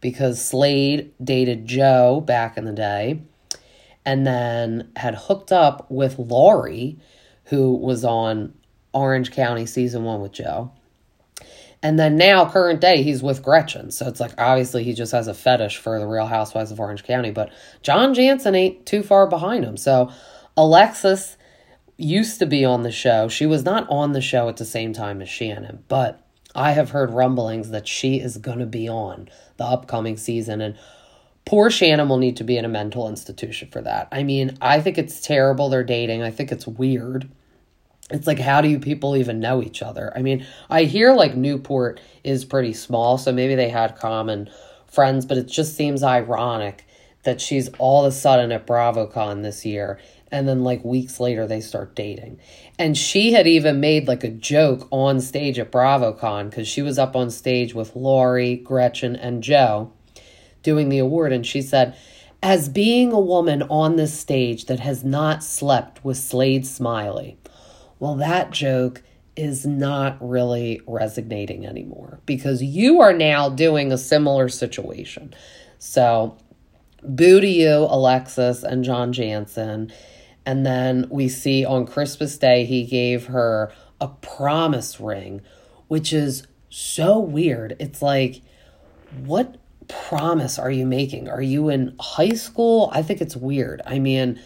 because 0.00 0.44
Slade 0.44 1.12
dated 1.22 1.66
Jo 1.66 2.20
back 2.20 2.56
in 2.56 2.64
the 2.64 2.72
day 2.72 3.22
and 4.04 4.26
then 4.26 4.90
had 4.96 5.14
hooked 5.14 5.52
up 5.52 5.90
with 5.90 6.18
Lauri, 6.18 6.98
who 7.44 7.74
was 7.74 8.04
on 8.04 8.54
Orange 8.92 9.30
County 9.32 9.66
season 9.66 10.04
one 10.04 10.20
with 10.20 10.32
Jo. 10.32 10.72
And 11.82 11.98
then 11.98 12.16
now, 12.16 12.48
current 12.48 12.80
day, 12.80 13.02
he's 13.02 13.22
with 13.22 13.42
Gretchen. 13.42 13.90
So 13.90 14.08
it's 14.08 14.18
like 14.18 14.32
obviously 14.38 14.84
he 14.84 14.94
just 14.94 15.12
has 15.12 15.28
a 15.28 15.34
fetish 15.34 15.76
for 15.76 15.98
the 15.98 16.06
Real 16.06 16.26
Housewives 16.26 16.72
of 16.72 16.80
Orange 16.80 17.04
County. 17.04 17.30
But 17.30 17.52
John 17.82 18.14
Janssen 18.14 18.54
ain't 18.54 18.86
too 18.86 19.02
far 19.02 19.26
behind 19.26 19.64
him. 19.64 19.76
So 19.76 20.10
Alexis 20.56 21.36
used 21.98 22.38
to 22.38 22.46
be 22.46 22.64
on 22.64 22.84
the 22.84 22.90
show. 22.90 23.28
She 23.28 23.44
was 23.44 23.64
not 23.64 23.86
on 23.90 24.12
the 24.12 24.22
show 24.22 24.48
at 24.48 24.56
the 24.56 24.64
same 24.64 24.94
time 24.94 25.20
as 25.20 25.28
Shannon, 25.28 25.84
but 25.88 26.26
I 26.54 26.72
have 26.72 26.90
heard 26.90 27.10
rumblings 27.10 27.70
that 27.70 27.86
she 27.86 28.18
is 28.18 28.38
going 28.38 28.60
to 28.60 28.66
be 28.66 28.88
on 28.88 29.28
the 29.58 29.64
upcoming 29.64 30.16
season. 30.16 30.60
And 30.60 30.76
poor 31.44 31.70
Shannon 31.70 32.08
will 32.08 32.18
need 32.18 32.36
to 32.38 32.44
be 32.44 32.56
in 32.56 32.64
a 32.64 32.68
mental 32.68 33.08
institution 33.08 33.68
for 33.70 33.82
that. 33.82 34.08
I 34.10 34.22
mean, 34.22 34.56
I 34.60 34.80
think 34.80 34.98
it's 34.98 35.20
terrible 35.20 35.68
they're 35.68 35.84
dating. 35.84 36.22
I 36.22 36.30
think 36.30 36.52
it's 36.52 36.66
weird. 36.66 37.28
It's 38.10 38.26
like, 38.26 38.38
how 38.38 38.60
do 38.60 38.68
you 38.68 38.78
people 38.78 39.16
even 39.16 39.40
know 39.40 39.62
each 39.62 39.82
other? 39.82 40.12
I 40.14 40.22
mean, 40.22 40.46
I 40.68 40.84
hear 40.84 41.14
like 41.14 41.36
Newport 41.36 42.00
is 42.22 42.44
pretty 42.44 42.72
small, 42.72 43.18
so 43.18 43.32
maybe 43.32 43.54
they 43.54 43.70
had 43.70 43.96
common 43.96 44.50
friends, 44.86 45.26
but 45.26 45.38
it 45.38 45.46
just 45.46 45.74
seems 45.74 46.02
ironic 46.02 46.86
that 47.24 47.40
she's 47.40 47.70
all 47.78 48.04
of 48.04 48.12
a 48.12 48.16
sudden 48.16 48.52
at 48.52 48.66
BravoCon 48.66 49.42
this 49.42 49.64
year 49.64 49.98
and 50.30 50.48
then 50.48 50.64
like 50.64 50.84
weeks 50.84 51.20
later 51.20 51.46
they 51.46 51.60
start 51.60 51.94
dating. 51.94 52.38
And 52.78 52.96
she 52.98 53.32
had 53.32 53.46
even 53.46 53.80
made 53.80 54.08
like 54.08 54.24
a 54.24 54.28
joke 54.28 54.86
on 54.90 55.20
stage 55.20 55.58
at 55.58 55.72
BravoCon 55.72 56.50
because 56.50 56.68
she 56.68 56.82
was 56.82 56.98
up 56.98 57.16
on 57.16 57.30
stage 57.30 57.74
with 57.74 57.94
Lauri, 57.96 58.56
Gretchen, 58.56 59.16
and 59.16 59.42
Jo 59.42 59.92
doing 60.64 60.88
the 60.88 60.98
award, 60.98 61.32
and 61.32 61.46
she 61.46 61.62
said, 61.62 61.96
As 62.42 62.68
being 62.68 63.12
a 63.12 63.20
woman 63.20 63.62
on 63.62 63.94
this 63.94 64.18
stage 64.18 64.64
that 64.64 64.80
has 64.80 65.04
not 65.04 65.44
slept 65.44 66.04
with 66.04 66.16
Slade 66.16 66.66
Smiley, 66.66 67.38
well, 68.00 68.16
that 68.16 68.50
joke 68.50 69.02
is 69.36 69.64
not 69.64 70.16
really 70.20 70.80
resonating 70.86 71.66
anymore 71.66 72.20
because 72.26 72.62
you 72.62 73.00
are 73.00 73.12
now 73.12 73.48
doing 73.48 73.92
a 73.92 73.98
similar 73.98 74.48
situation. 74.48 75.34
So, 75.78 76.36
boo 77.02 77.40
to 77.40 77.46
you, 77.46 77.86
Alexis 77.90 78.62
and 78.62 78.84
John 78.84 79.12
Janssen. 79.12 79.92
And 80.46 80.64
then 80.64 81.06
we 81.10 81.28
see 81.28 81.64
on 81.64 81.86
Christmas 81.86 82.36
Day, 82.38 82.64
he 82.64 82.84
gave 82.84 83.26
her 83.26 83.72
a 84.00 84.08
promise 84.08 85.00
ring, 85.00 85.40
which 85.88 86.12
is 86.12 86.46
so 86.68 87.18
weird. 87.18 87.76
It's 87.80 88.02
like, 88.02 88.42
what 89.24 89.56
promise 89.88 90.58
are 90.58 90.70
you 90.70 90.86
making? 90.86 91.28
Are 91.28 91.42
you 91.42 91.68
in 91.68 91.94
high 92.00 92.30
school? 92.30 92.88
I 92.92 93.02
think 93.02 93.20
it's 93.20 93.36
weird. 93.36 93.82
I 93.86 93.98
mean, 93.98 94.40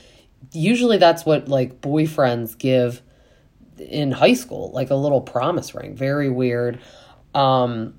usually 0.52 0.98
that's 0.98 1.26
what 1.26 1.48
like 1.48 1.80
boyfriends 1.80 2.58
give 2.58 3.02
in 3.78 4.12
high 4.12 4.34
school, 4.34 4.70
like 4.72 4.90
a 4.90 4.94
little 4.94 5.20
promise 5.20 5.74
ring. 5.74 5.96
Very 5.96 6.30
weird. 6.30 6.80
Um 7.34 7.98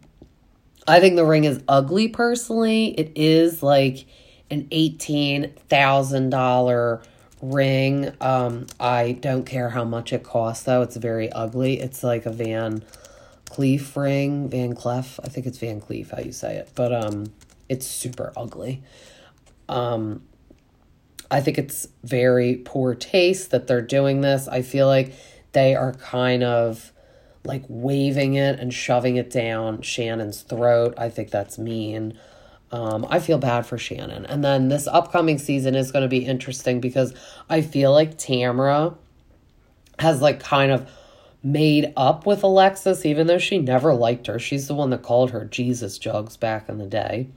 I 0.88 1.00
think 1.00 1.16
the 1.16 1.26
ring 1.26 1.44
is 1.44 1.62
ugly 1.68 2.08
personally. 2.08 3.00
It 3.00 3.12
is 3.16 3.62
like 3.62 4.08
an 4.50 4.64
$18,000 4.72 7.04
ring. 7.42 8.12
Um 8.20 8.66
I 8.80 9.12
don't 9.14 9.46
care 9.46 9.70
how 9.70 9.84
much 9.84 10.12
it 10.14 10.24
costs 10.24 10.64
though. 10.64 10.82
It's 10.82 10.96
very 10.96 11.32
ugly. 11.32 11.80
It's 11.80 12.04
like 12.04 12.26
a 12.26 12.32
Van 12.32 12.84
Cleef 13.60 13.96
ring, 13.98 14.48
Van 14.48 14.74
Cleef. 14.74 15.20
I 15.22 15.28
think 15.28 15.46
it's 15.46 15.58
Van 15.58 15.82
Cleef 15.82 16.12
how 16.12 16.22
you 16.22 16.32
say 16.32 16.56
it. 16.56 16.70
But 16.76 16.94
um 16.94 17.34
it's 17.68 17.86
super 17.86 18.32
ugly. 18.38 18.82
Um 19.68 20.24
I 21.30 21.42
think 21.42 21.58
it's 21.58 21.88
very 22.04 22.56
poor 22.56 22.96
taste 22.96 23.52
that 23.52 23.68
they're 23.68 23.82
doing 23.82 24.22
this. 24.22 24.48
I 24.48 24.62
feel 24.62 24.88
like 24.88 25.14
they 25.52 25.76
are 25.76 25.94
kind 25.94 26.44
of 26.44 26.94
like 27.44 27.64
waving 27.68 28.36
it 28.36 28.60
and 28.60 28.74
shoving 28.74 29.18
it 29.18 29.30
down 29.30 29.82
Shannon's 29.82 30.42
throat. 30.42 30.94
I 30.98 31.10
think 31.10 31.30
that's 31.30 31.58
mean. 31.58 32.18
Um, 32.72 33.06
I 33.10 33.20
feel 33.20 33.38
bad 33.38 33.66
for 33.66 33.78
Shannon. 33.78 34.26
And 34.26 34.44
then 34.44 34.70
this 34.70 34.88
upcoming 34.88 35.38
season 35.38 35.76
is 35.76 35.92
going 35.92 36.04
to 36.04 36.10
be 36.10 36.26
interesting 36.26 36.80
because 36.80 37.14
I 37.50 37.62
feel 37.62 37.92
like 37.92 38.18
Tamra 38.18 38.96
has 40.00 40.22
like 40.22 40.40
kind 40.40 40.72
of 40.72 40.90
made 41.42 41.94
up 41.96 42.26
with 42.26 42.44
Alexis, 42.44 43.06
even 43.06 43.28
though 43.28 43.38
she 43.38 43.58
never 43.58 43.94
liked 43.94 44.28
her. 44.28 44.40
She's 44.40 44.68
the 44.68 44.76
one 44.76 44.90
that 44.90 45.02
called 45.02 45.32
her 45.32 45.46
Jesus 45.46 45.98
Jugs 45.98 46.38
back 46.38 46.68
in 46.68 46.78
the 46.78 46.86
day. 46.86 47.28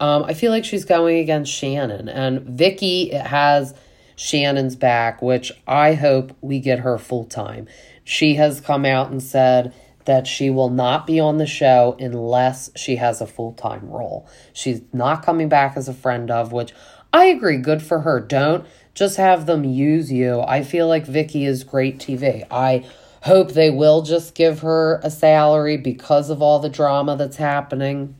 Um, 0.00 0.24
I 0.24 0.34
feel 0.34 0.52
like 0.52 0.64
she's 0.64 0.84
going 0.84 1.18
against 1.18 1.52
Shannon, 1.52 2.08
and 2.08 2.40
Vicki 2.40 3.10
has 3.10 3.74
Shannon's 4.16 4.76
back, 4.76 5.20
which 5.20 5.52
I 5.66 5.94
hope 5.94 6.36
we 6.40 6.60
get 6.60 6.80
her 6.80 6.98
full 6.98 7.24
time. 7.24 7.66
She 8.04 8.34
has 8.36 8.60
come 8.60 8.84
out 8.84 9.10
and 9.10 9.22
said 9.22 9.74
that 10.04 10.26
she 10.26 10.48
will 10.48 10.70
not 10.70 11.06
be 11.06 11.20
on 11.20 11.36
the 11.36 11.46
show 11.46 11.96
unless 12.00 12.70
she 12.74 12.96
has 12.96 13.20
a 13.20 13.26
full 13.26 13.52
time 13.52 13.88
role. 13.90 14.26
She's 14.52 14.80
not 14.92 15.24
coming 15.24 15.48
back 15.48 15.76
as 15.76 15.88
a 15.88 15.94
friend 15.94 16.30
of, 16.30 16.52
which 16.52 16.72
I 17.12 17.26
agree, 17.26 17.58
good 17.58 17.82
for 17.82 18.00
her. 18.00 18.20
Don't 18.20 18.66
just 18.94 19.16
have 19.18 19.46
them 19.46 19.64
use 19.64 20.10
you. 20.10 20.40
I 20.40 20.62
feel 20.62 20.88
like 20.88 21.06
Vicki 21.06 21.44
is 21.44 21.62
great 21.62 21.98
TV. 21.98 22.46
I 22.50 22.86
hope 23.28 23.52
they 23.52 23.70
will 23.70 24.02
just 24.02 24.34
give 24.34 24.60
her 24.60 25.00
a 25.04 25.10
salary 25.10 25.76
because 25.76 26.30
of 26.30 26.42
all 26.42 26.58
the 26.58 26.68
drama 26.68 27.16
that's 27.16 27.36
happening. 27.36 28.16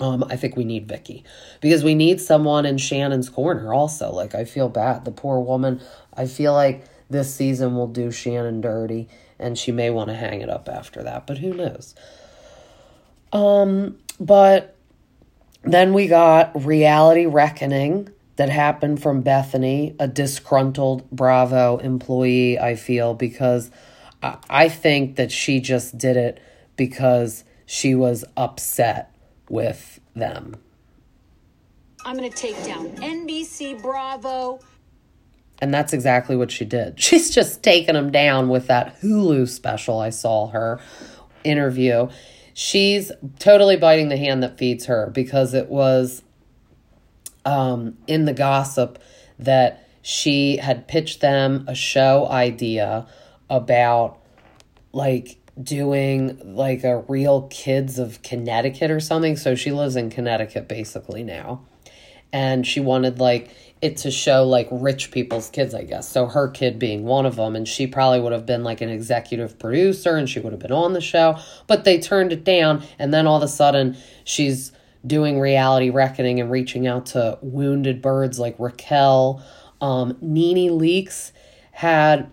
Um, 0.00 0.24
I 0.28 0.36
think 0.36 0.56
we 0.56 0.64
need 0.64 0.88
Vicki 0.88 1.24
because 1.60 1.84
we 1.84 1.94
need 1.94 2.20
someone 2.20 2.66
in 2.66 2.76
Shannon's 2.78 3.30
corner 3.30 3.72
also. 3.72 4.10
Like 4.10 4.34
I 4.34 4.44
feel 4.44 4.68
bad. 4.68 5.04
The 5.04 5.12
poor 5.12 5.40
woman, 5.40 5.80
I 6.12 6.26
feel 6.26 6.52
like 6.52 6.84
this 7.08 7.32
season 7.32 7.76
will 7.76 7.86
do 7.86 8.10
Shannon 8.10 8.60
dirty 8.60 9.08
and 9.38 9.56
she 9.56 9.72
may 9.72 9.90
want 9.90 10.08
to 10.10 10.14
hang 10.14 10.40
it 10.40 10.50
up 10.50 10.68
after 10.68 11.02
that, 11.04 11.26
but 11.26 11.38
who 11.38 11.54
knows. 11.54 11.94
Um, 13.32 13.98
but 14.18 14.76
then 15.62 15.92
we 15.92 16.08
got 16.08 16.64
reality 16.64 17.26
reckoning 17.26 18.10
that 18.36 18.48
happened 18.48 19.00
from 19.00 19.22
Bethenny, 19.22 19.94
a 20.00 20.08
disgruntled 20.08 21.08
Bravo 21.10 21.78
employee, 21.78 22.58
I 22.58 22.74
feel, 22.74 23.14
because 23.14 23.70
I, 24.48 24.68
think 24.68 25.16
that 25.16 25.30
she 25.30 25.60
just 25.60 25.98
did 25.98 26.16
it 26.16 26.40
because 26.76 27.44
she 27.66 27.94
was 27.94 28.24
upset 28.36 29.14
with 29.48 30.00
them. 30.14 30.56
I'm 32.04 32.16
going 32.16 32.30
to 32.30 32.36
take 32.36 32.62
down 32.64 32.88
NBC, 32.96 33.80
Bravo. 33.80 34.60
And 35.60 35.72
that's 35.72 35.92
exactly 35.92 36.36
what 36.36 36.50
she 36.50 36.64
did. 36.64 37.00
She's 37.00 37.30
just 37.34 37.62
taking 37.62 37.94
them 37.94 38.10
down 38.10 38.48
with 38.48 38.66
that 38.68 39.00
Hulu 39.00 39.48
special 39.48 40.00
I 40.00 40.10
saw 40.10 40.48
her 40.48 40.80
interview. 41.42 42.08
She's 42.54 43.10
totally 43.38 43.76
biting 43.76 44.08
the 44.08 44.16
hand 44.16 44.42
that 44.42 44.58
feeds 44.58 44.86
her 44.86 45.10
because 45.12 45.54
it 45.54 45.68
was 45.68 46.22
um, 47.44 47.98
in 48.06 48.24
the 48.24 48.32
gossip 48.32 48.98
that 49.38 49.88
she 50.02 50.58
had 50.58 50.86
pitched 50.86 51.20
them 51.20 51.64
a 51.66 51.74
show 51.74 52.28
idea 52.28 53.06
about 53.50 54.18
like 54.92 55.38
doing 55.62 56.40
like 56.56 56.84
a 56.84 56.98
real 57.02 57.42
kids 57.48 57.98
of 57.98 58.22
Connecticut 58.22 58.90
or 58.90 59.00
something. 59.00 59.36
So 59.36 59.54
she 59.54 59.70
lives 59.72 59.96
in 59.96 60.10
Connecticut 60.10 60.68
basically 60.68 61.22
now. 61.22 61.64
And 62.32 62.66
she 62.66 62.80
wanted 62.80 63.20
like 63.20 63.50
it 63.80 63.98
to 63.98 64.10
show 64.10 64.44
like 64.44 64.66
rich 64.72 65.12
people's 65.12 65.50
kids, 65.50 65.74
I 65.74 65.84
guess. 65.84 66.08
So 66.08 66.26
her 66.26 66.48
kid 66.48 66.78
being 66.78 67.04
one 67.04 67.26
of 67.26 67.36
them. 67.36 67.54
And 67.54 67.68
she 67.68 67.86
probably 67.86 68.20
would 68.20 68.32
have 68.32 68.46
been 68.46 68.64
like 68.64 68.80
an 68.80 68.88
executive 68.88 69.58
producer 69.58 70.16
and 70.16 70.28
she 70.28 70.40
would 70.40 70.52
have 70.52 70.60
been 70.60 70.72
on 70.72 70.94
the 70.94 71.00
show. 71.00 71.38
But 71.68 71.84
they 71.84 72.00
turned 72.00 72.32
it 72.32 72.42
down. 72.42 72.82
And 72.98 73.14
then 73.14 73.26
all 73.26 73.36
of 73.36 73.42
a 73.42 73.48
sudden 73.48 73.96
she's 74.24 74.72
doing 75.06 75.38
reality 75.38 75.90
reckoning 75.90 76.40
and 76.40 76.50
reaching 76.50 76.86
out 76.86 77.06
to 77.06 77.38
wounded 77.42 78.02
birds 78.02 78.38
like 78.38 78.56
Raquel. 78.58 79.42
Um, 79.80 80.16
Nene 80.20 80.72
Leakes 80.72 81.30
had 81.72 82.30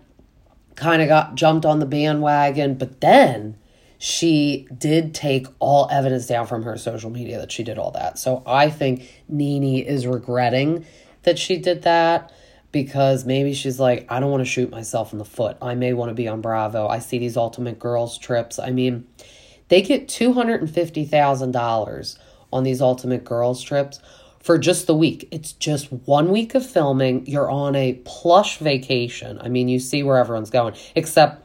kind 0.74 1.02
of 1.02 1.08
got 1.08 1.34
jumped 1.34 1.66
on 1.66 1.78
the 1.78 1.86
bandwagon, 1.86 2.74
but 2.74 3.00
then 3.00 3.56
she 3.98 4.66
did 4.76 5.14
take 5.14 5.46
all 5.58 5.88
evidence 5.90 6.26
down 6.26 6.46
from 6.46 6.64
her 6.64 6.76
social 6.76 7.10
media 7.10 7.38
that 7.38 7.52
she 7.52 7.62
did 7.62 7.78
all 7.78 7.92
that. 7.92 8.18
So 8.18 8.42
I 8.46 8.68
think 8.68 9.22
Nene 9.28 9.84
is 9.84 10.06
regretting 10.06 10.84
that 11.22 11.38
she 11.38 11.58
did 11.58 11.82
that 11.82 12.32
because 12.72 13.24
maybe 13.24 13.54
she's 13.54 13.78
like, 13.78 14.06
I 14.10 14.18
don't 14.18 14.30
want 14.30 14.40
to 14.40 14.50
shoot 14.50 14.70
myself 14.70 15.12
in 15.12 15.18
the 15.18 15.24
foot. 15.24 15.56
I 15.62 15.74
may 15.74 15.92
want 15.92 16.08
to 16.08 16.14
be 16.14 16.26
on 16.26 16.40
Bravo. 16.40 16.88
I 16.88 16.98
see 16.98 17.18
these 17.18 17.36
Ultimate 17.36 17.78
Girls 17.78 18.18
trips. 18.18 18.58
I 18.58 18.70
mean, 18.70 19.06
they 19.68 19.82
get 19.82 20.08
$250,000 20.08 22.18
on 22.52 22.64
these 22.64 22.82
Ultimate 22.82 23.24
Girls 23.24 23.62
trips 23.62 24.00
for 24.42 24.58
just 24.58 24.86
the 24.86 24.94
week. 24.94 25.28
It's 25.30 25.52
just 25.52 25.92
one 25.92 26.30
week 26.30 26.54
of 26.54 26.68
filming. 26.68 27.26
You're 27.26 27.50
on 27.50 27.74
a 27.74 27.94
plush 28.04 28.58
vacation. 28.58 29.40
I 29.40 29.48
mean, 29.48 29.68
you 29.68 29.78
see 29.78 30.02
where 30.02 30.18
everyone's 30.18 30.50
going, 30.50 30.74
except 30.94 31.44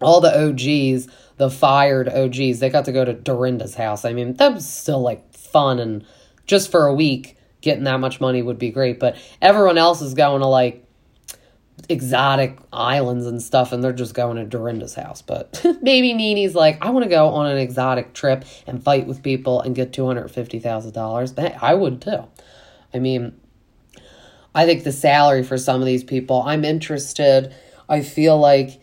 all 0.00 0.20
the 0.20 0.48
OGs, 0.48 1.08
the 1.36 1.50
fired 1.50 2.08
OGs, 2.08 2.58
they 2.58 2.68
got 2.68 2.84
to 2.86 2.92
go 2.92 3.04
to 3.04 3.12
Dorinda's 3.12 3.74
house. 3.74 4.04
I 4.04 4.12
mean, 4.12 4.34
that 4.34 4.54
was 4.54 4.68
still 4.68 5.00
like 5.00 5.32
fun 5.32 5.78
and 5.78 6.04
just 6.46 6.70
for 6.70 6.86
a 6.86 6.94
week, 6.94 7.36
getting 7.60 7.84
that 7.84 8.00
much 8.00 8.20
money 8.20 8.42
would 8.42 8.58
be 8.58 8.70
great. 8.70 9.00
But 9.00 9.16
everyone 9.40 9.78
else 9.78 10.02
is 10.02 10.14
going 10.14 10.40
to 10.40 10.46
like 10.46 10.84
exotic 11.88 12.58
islands 12.72 13.26
and 13.26 13.42
stuff, 13.42 13.72
and 13.72 13.82
they're 13.82 13.92
just 13.92 14.14
going 14.14 14.36
to 14.36 14.44
Dorinda's 14.44 14.94
house. 14.94 15.22
But 15.22 15.64
maybe 15.82 16.12
Nene's 16.12 16.54
like, 16.54 16.84
I 16.84 16.90
want 16.90 17.04
to 17.04 17.10
go 17.10 17.28
on 17.28 17.46
an 17.46 17.58
exotic 17.58 18.14
trip 18.14 18.44
and 18.66 18.82
fight 18.82 19.06
with 19.06 19.22
people 19.22 19.60
and 19.60 19.74
get 19.74 19.92
two 19.92 20.06
hundred 20.06 20.28
fifty 20.28 20.58
thousand 20.58 20.92
dollars. 20.92 21.34
I 21.38 21.74
would 21.74 22.00
too. 22.00 22.26
I 22.92 22.98
mean, 22.98 23.38
I 24.54 24.66
think 24.66 24.84
the 24.84 24.92
salary 24.92 25.42
for 25.42 25.58
some 25.58 25.80
of 25.80 25.86
these 25.86 26.04
people, 26.04 26.42
I'm 26.42 26.64
interested. 26.64 27.54
I 27.88 28.02
feel 28.02 28.38
like 28.38 28.80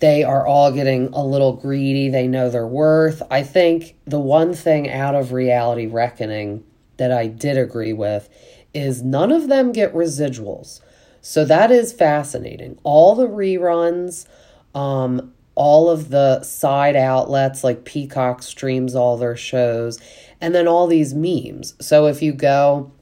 they 0.00 0.24
are 0.24 0.46
all 0.46 0.72
getting 0.72 1.08
a 1.12 1.24
little 1.24 1.54
greedy. 1.54 2.08
They 2.10 2.26
know 2.26 2.50
their 2.50 2.66
worth. 2.66 3.22
I 3.30 3.42
think 3.42 3.96
the 4.04 4.20
one 4.20 4.52
thing 4.52 4.90
out 4.90 5.14
of 5.14 5.32
reality 5.32 5.86
reckoning 5.86 6.64
that 6.98 7.10
I 7.10 7.28
did 7.28 7.56
agree 7.56 7.92
with 7.92 8.28
is 8.74 9.02
none 9.02 9.32
of 9.32 9.48
them 9.48 9.72
get 9.72 9.94
residuals. 9.94 10.80
So 11.22 11.44
that 11.44 11.70
is 11.70 11.92
fascinating. 11.92 12.78
All 12.82 13.14
the 13.14 13.28
reruns, 13.28 14.26
um, 14.74 15.32
all 15.54 15.88
of 15.88 16.10
the 16.10 16.42
side 16.42 16.96
outlets 16.96 17.62
like 17.62 17.84
Peacock 17.84 18.42
streams 18.42 18.94
all 18.94 19.16
their 19.16 19.36
shows, 19.36 19.98
and 20.40 20.54
then 20.54 20.66
all 20.66 20.86
these 20.86 21.14
memes. 21.14 21.74
So 21.80 22.06
if 22.06 22.22
you 22.22 22.32
go 22.32 22.92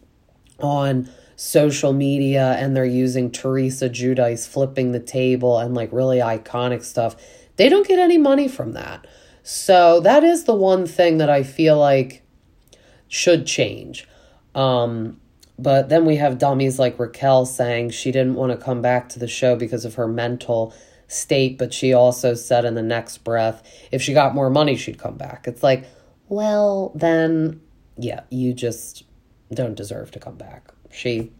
on 0.58 1.08
social 1.36 1.94
media 1.94 2.56
and 2.58 2.76
they're 2.76 2.84
using 2.84 3.30
Teresa 3.30 3.88
Giudice 3.88 4.46
flipping 4.46 4.92
the 4.92 5.00
table 5.00 5.58
and 5.58 5.74
like 5.74 5.90
really 5.90 6.18
iconic 6.18 6.84
stuff, 6.84 7.16
they 7.56 7.70
don't 7.70 7.88
get 7.88 7.98
any 7.98 8.18
money 8.18 8.48
from 8.48 8.72
that. 8.72 9.06
So 9.42 10.00
that 10.00 10.24
is 10.24 10.44
the 10.44 10.54
one 10.54 10.86
thing 10.86 11.18
that 11.18 11.30
I 11.30 11.42
feel 11.42 11.78
like 11.78 12.22
should 13.08 13.46
change. 13.46 14.06
Um, 14.54 15.19
but 15.62 15.88
then 15.88 16.04
we 16.04 16.16
have 16.16 16.38
dummies 16.38 16.78
like 16.78 16.98
Raquel 16.98 17.44
saying 17.46 17.90
she 17.90 18.12
didn't 18.12 18.34
want 18.34 18.52
to 18.52 18.58
come 18.58 18.80
back 18.80 19.08
to 19.10 19.18
the 19.18 19.28
show 19.28 19.56
because 19.56 19.84
of 19.84 19.94
her 19.94 20.08
mental 20.08 20.74
state, 21.08 21.58
but 21.58 21.74
she 21.74 21.92
also 21.92 22.34
said 22.34 22.64
in 22.64 22.74
the 22.74 22.82
next 22.82 23.18
breath, 23.18 23.62
if 23.90 24.00
she 24.00 24.12
got 24.12 24.34
more 24.34 24.48
money, 24.48 24.76
she'd 24.76 24.98
come 24.98 25.16
back. 25.16 25.46
It's 25.46 25.62
like, 25.62 25.86
well, 26.28 26.92
then, 26.94 27.60
yeah, 27.98 28.20
you 28.30 28.54
just 28.54 29.04
don't 29.52 29.74
deserve 29.74 30.12
to 30.12 30.20
come 30.20 30.36
back. 30.36 30.70
She 30.90 31.32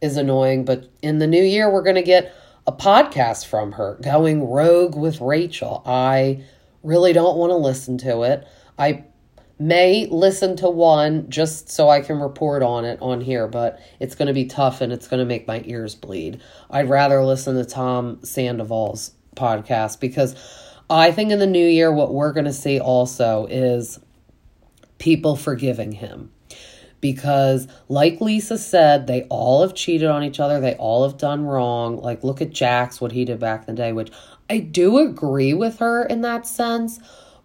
is 0.00 0.16
annoying, 0.16 0.64
but 0.64 0.90
in 1.02 1.18
the 1.18 1.26
new 1.26 1.42
year, 1.42 1.70
we're 1.70 1.82
going 1.82 1.96
to 1.96 2.02
get 2.02 2.34
a 2.66 2.72
podcast 2.72 3.46
from 3.46 3.72
her 3.72 3.98
going 4.02 4.48
rogue 4.48 4.96
with 4.96 5.20
Rachel. 5.20 5.82
I 5.84 6.42
really 6.82 7.12
don't 7.12 7.36
want 7.36 7.50
to 7.50 7.56
listen 7.56 7.98
to 7.98 8.22
it. 8.22 8.46
I 8.78 9.04
may 9.62 10.06
listen 10.06 10.56
to 10.56 10.68
one 10.68 11.30
just 11.30 11.70
so 11.70 11.88
I 11.88 12.00
can 12.00 12.18
report 12.18 12.62
on 12.62 12.84
it 12.84 12.98
on 13.00 13.20
here, 13.20 13.46
but 13.46 13.80
it's 14.00 14.14
going 14.14 14.26
to 14.26 14.34
be 14.34 14.46
tough 14.46 14.80
and 14.80 14.92
it's 14.92 15.06
going 15.06 15.20
to 15.20 15.26
make 15.26 15.46
my 15.46 15.62
ears 15.64 15.94
bleed. 15.94 16.40
I'd 16.68 16.90
rather 16.90 17.24
listen 17.24 17.56
to 17.56 17.64
Tom 17.64 18.18
Sandoval's 18.24 19.12
podcast 19.36 20.00
because 20.00 20.34
I 20.90 21.12
think 21.12 21.30
in 21.30 21.38
the 21.38 21.46
new 21.46 21.66
year, 21.66 21.92
what 21.92 22.12
we're 22.12 22.32
going 22.32 22.46
to 22.46 22.52
see 22.52 22.80
also 22.80 23.46
is 23.46 24.00
people 24.98 25.36
forgiving 25.36 25.92
him. 25.92 26.32
Because, 27.00 27.66
like 27.88 28.20
Lisa 28.20 28.56
said, 28.56 29.08
they 29.08 29.24
all 29.24 29.62
have 29.62 29.74
cheated 29.74 30.08
on 30.08 30.22
each 30.22 30.38
other. 30.38 30.60
They 30.60 30.76
all 30.76 31.02
have 31.02 31.18
done 31.18 31.44
wrong. 31.44 31.96
Like, 32.00 32.22
look 32.22 32.40
at 32.40 32.50
Jax, 32.50 33.00
what 33.00 33.10
he 33.10 33.24
did 33.24 33.40
back 33.40 33.66
in 33.66 33.74
the 33.74 33.82
day, 33.82 33.92
which 33.92 34.12
I 34.48 34.58
do 34.58 34.98
agree 34.98 35.52
with 35.52 35.80
her 35.80 36.04
in 36.04 36.20
that 36.20 36.46
sense 36.46 37.00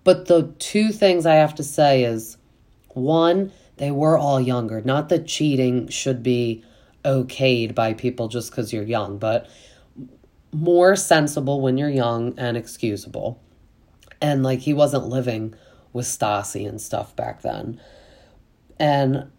but 0.08 0.28
the 0.28 0.54
two 0.58 0.94
things 0.94 1.26
I 1.26 1.36
have 1.36 1.54
to 1.56 1.66
say 1.66 2.06
is 2.06 2.38
one, 2.94 3.52
they 3.76 3.92
were 3.92 4.18
all 4.18 4.40
younger. 4.40 4.80
Not 4.80 5.10
that 5.10 5.28
cheating 5.28 5.90
should 5.90 6.24
be 6.24 6.64
okayed 7.04 7.76
by 7.76 7.94
people 7.94 8.30
just 8.30 8.50
because 8.50 8.72
you're 8.72 8.86
young, 8.86 9.18
but 9.18 9.50
more 10.54 10.96
sensible 10.96 11.60
when 11.60 11.78
you're 11.78 11.90
young 11.90 12.40
and 12.40 12.56
excusable. 12.56 13.44
And 14.22 14.44
like 14.44 14.60
he 14.60 14.74
wasn't 14.74 15.08
living 15.08 15.56
with 15.92 16.06
Stassi 16.06 16.66
and 16.66 16.80
stuff 16.80 17.14
back 17.18 17.42
then. 17.42 17.78
And 18.80 19.30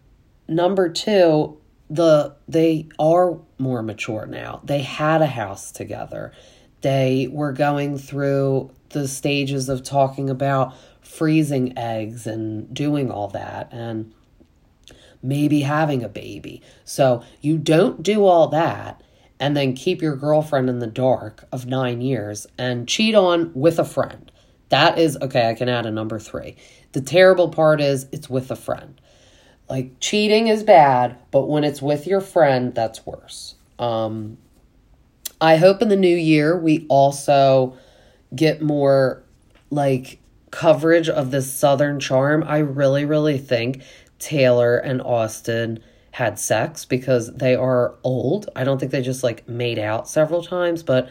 number 0.47 0.87
two, 0.87 1.57
the 1.89 2.35
they 2.47 2.89
are 2.99 3.39
more 3.57 3.81
mature 3.81 4.27
now. 4.27 4.61
They 4.63 4.83
had 4.83 5.23
a 5.23 5.25
house 5.25 5.71
together. 5.71 6.31
They 6.81 7.27
were 7.31 7.51
going 7.51 7.97
through 7.97 8.71
the 8.89 9.07
stages 9.07 9.69
of 9.69 9.83
talking 9.83 10.29
about 10.29 10.73
freezing 11.01 11.77
eggs 11.77 12.27
and 12.27 12.73
doing 12.73 13.11
all 13.11 13.27
that 13.29 13.69
and 13.71 14.13
maybe 15.21 15.61
having 15.61 16.03
a 16.03 16.09
baby. 16.09 16.61
So 16.85 17.23
you 17.41 17.57
don't 17.57 18.01
do 18.03 18.25
all 18.25 18.47
that 18.49 19.01
and 19.39 19.55
then 19.55 19.73
keep 19.73 20.01
your 20.01 20.15
girlfriend 20.15 20.69
in 20.69 20.79
the 20.79 20.87
dark 20.87 21.45
of 21.51 21.65
nine 21.65 22.01
years 22.01 22.47
and 22.57 22.87
cheat 22.87 23.15
on 23.15 23.51
with 23.53 23.79
a 23.79 23.85
friend. 23.85 24.31
That 24.69 24.99
is 24.99 25.17
okay. 25.21 25.49
I 25.49 25.55
can 25.55 25.69
add 25.69 25.85
a 25.85 25.91
number 25.91 26.19
three. 26.19 26.55
The 26.91 27.01
terrible 27.01 27.49
part 27.49 27.81
is 27.81 28.07
it's 28.11 28.29
with 28.29 28.51
a 28.51 28.55
friend. 28.55 28.99
Like 29.69 29.99
cheating 29.99 30.47
is 30.47 30.63
bad, 30.63 31.17
but 31.31 31.47
when 31.47 31.63
it's 31.63 31.81
with 31.81 32.07
your 32.07 32.21
friend, 32.21 32.73
that's 32.73 33.05
worse. 33.05 33.55
Um, 33.77 34.37
I 35.41 35.57
hope 35.57 35.81
in 35.81 35.89
the 35.89 35.95
new 35.95 36.15
year 36.15 36.57
we 36.57 36.85
also 36.89 37.77
get 38.35 38.61
more 38.61 39.23
like 39.69 40.19
coverage 40.51 41.09
of 41.09 41.31
this 41.31 41.51
Southern 41.51 41.99
charm, 41.99 42.43
I 42.45 42.59
really, 42.59 43.05
really 43.05 43.37
think 43.37 43.81
Taylor 44.17 44.77
and 44.77 45.01
Austin 45.01 45.79
had 46.11 46.39
sex 46.39 46.85
because 46.85 47.33
they 47.33 47.55
are 47.55 47.95
old. 48.03 48.49
I 48.55 48.63
don't 48.63 48.79
think 48.79 48.91
they 48.91 49.01
just 49.01 49.23
like 49.23 49.47
made 49.47 49.79
out 49.79 50.07
several 50.09 50.43
times, 50.43 50.83
but 50.83 51.09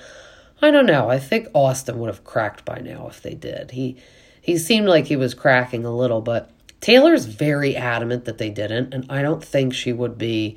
I 0.60 0.70
don't 0.70 0.86
know. 0.86 1.08
I 1.08 1.18
think 1.18 1.48
Austin 1.54 1.98
would 1.98 2.08
have 2.08 2.24
cracked 2.24 2.64
by 2.64 2.78
now 2.78 3.06
if 3.08 3.22
they 3.22 3.34
did. 3.34 3.70
He 3.72 3.96
he 4.40 4.58
seemed 4.58 4.88
like 4.88 5.06
he 5.06 5.16
was 5.16 5.34
cracking 5.34 5.84
a 5.84 5.94
little, 5.94 6.20
but 6.20 6.50
Taylor's 6.80 7.26
very 7.26 7.76
adamant 7.76 8.24
that 8.24 8.38
they 8.38 8.50
didn't, 8.50 8.94
and 8.94 9.04
I 9.10 9.22
don't 9.22 9.44
think 9.44 9.74
she 9.74 9.92
would 9.92 10.16
be 10.16 10.56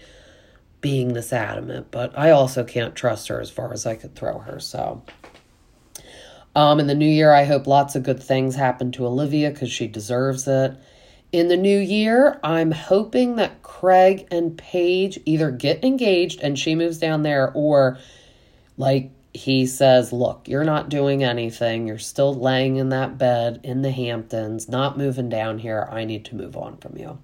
being 0.82 1.14
this 1.14 1.32
adamant, 1.32 1.88
but 1.92 2.18
I 2.18 2.32
also 2.32 2.64
can't 2.64 2.96
trust 2.96 3.28
her 3.30 3.40
as 3.40 3.50
far 3.50 3.72
as 3.72 3.86
I 3.86 3.96
could 3.96 4.16
throw 4.16 4.40
her, 4.40 4.60
so 4.60 5.04
um, 6.56 6.80
in 6.80 6.88
the 6.88 6.96
new 6.96 7.10
year, 7.10 7.32
I 7.32 7.46
hope 7.46 7.66
lots 7.66 7.96
of 7.96 8.04
good 8.04 8.22
things 8.22 8.56
happen 8.56 8.92
to 8.94 9.06
Olivia 9.06 9.52
because 9.52 9.72
she 9.72 9.88
deserves 9.88 10.48
it. 10.48 10.76
In 11.32 11.48
the 11.48 11.56
new 11.56 11.80
year, 11.80 12.40
I'm 12.44 12.72
hoping 12.72 13.38
that 13.38 13.64
Craig 13.64 14.28
and 14.32 14.58
Paige 14.58 15.18
either 15.26 15.50
get 15.50 15.84
engaged 15.84 16.42
and 16.42 16.60
she 16.60 16.76
moves 16.76 16.98
down 16.98 17.24
there, 17.24 17.52
or 17.54 17.98
like 18.78 19.12
he 19.34 19.66
says, 19.66 20.12
Look, 20.12 20.50
you're 20.50 20.66
not 20.66 20.90
doing 20.90 21.24
anything. 21.24 21.88
You're 21.88 22.00
still 22.00 22.34
laying 22.34 22.76
in 22.76 22.90
that 22.90 23.18
bed 23.18 23.62
in 23.64 23.82
the 23.82 23.92
Hamptons, 23.92 24.68
not 24.68 24.98
moving 24.98 25.30
down 25.30 25.60
here. 25.60 25.88
I 25.90 26.04
need 26.04 26.26
to 26.26 26.36
move 26.36 26.58
on 26.58 26.76
from 26.78 26.98
you. 26.98 27.18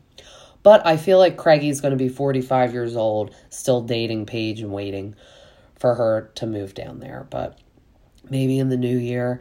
But 0.68 0.86
I 0.86 0.98
feel 0.98 1.18
like 1.18 1.38
Craigie's 1.38 1.80
going 1.80 1.94
to 1.94 1.98
be 1.98 2.10
45 2.10 2.74
years 2.74 2.98
old, 2.98 3.34
still 3.50 3.80
dating 3.80 4.26
Paige 4.26 4.60
and 4.60 4.74
waiting 4.74 5.16
for 5.80 5.96
her 5.96 6.30
to 6.36 6.46
move 6.46 6.74
down 6.74 7.00
there. 7.00 7.26
But 7.30 7.58
maybe 8.30 8.60
in 8.60 8.68
the 8.68 8.76
new 8.76 8.98
year 8.98 9.40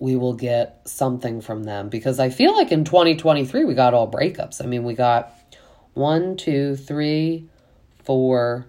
we 0.00 0.16
will 0.16 0.34
get 0.34 0.80
something 0.84 1.40
from 1.40 1.62
them 1.62 1.88
because 1.88 2.18
I 2.18 2.30
feel 2.30 2.52
like 2.52 2.72
in 2.72 2.82
2023 2.82 3.64
we 3.64 3.74
got 3.74 3.94
all 3.94 4.10
breakups. 4.10 4.60
I 4.60 4.66
mean, 4.66 4.82
we 4.82 4.94
got 4.94 5.32
one, 5.94 6.36
two, 6.36 6.74
three, 6.74 7.48
four 8.02 8.66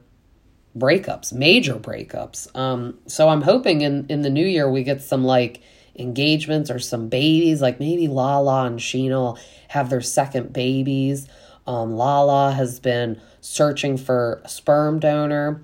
breakups, 0.78 1.34
major 1.34 1.78
breakups. 1.78 2.56
Um, 2.56 3.00
so 3.08 3.28
I'm 3.28 3.42
hoping 3.42 3.82
in 3.82 4.06
in 4.08 4.22
the 4.22 4.30
new 4.30 4.46
year 4.46 4.70
we 4.70 4.84
get 4.84 5.02
some 5.02 5.24
like 5.24 5.64
engagements 5.96 6.70
or 6.70 6.78
some 6.78 7.10
babies, 7.10 7.60
like 7.60 7.80
maybe 7.80 8.08
Lala 8.08 8.66
and 8.66 8.78
Scheana 8.78 9.36
have 9.70 9.90
their 9.90 10.02
second 10.02 10.54
babies. 10.54 11.28
Um, 11.67 11.95
Lala 11.95 12.53
has 12.53 12.80
been 12.80 13.21
searching 13.41 13.97
for 13.97 14.41
a 14.43 14.49
sperm 14.49 14.99
donor. 14.99 15.62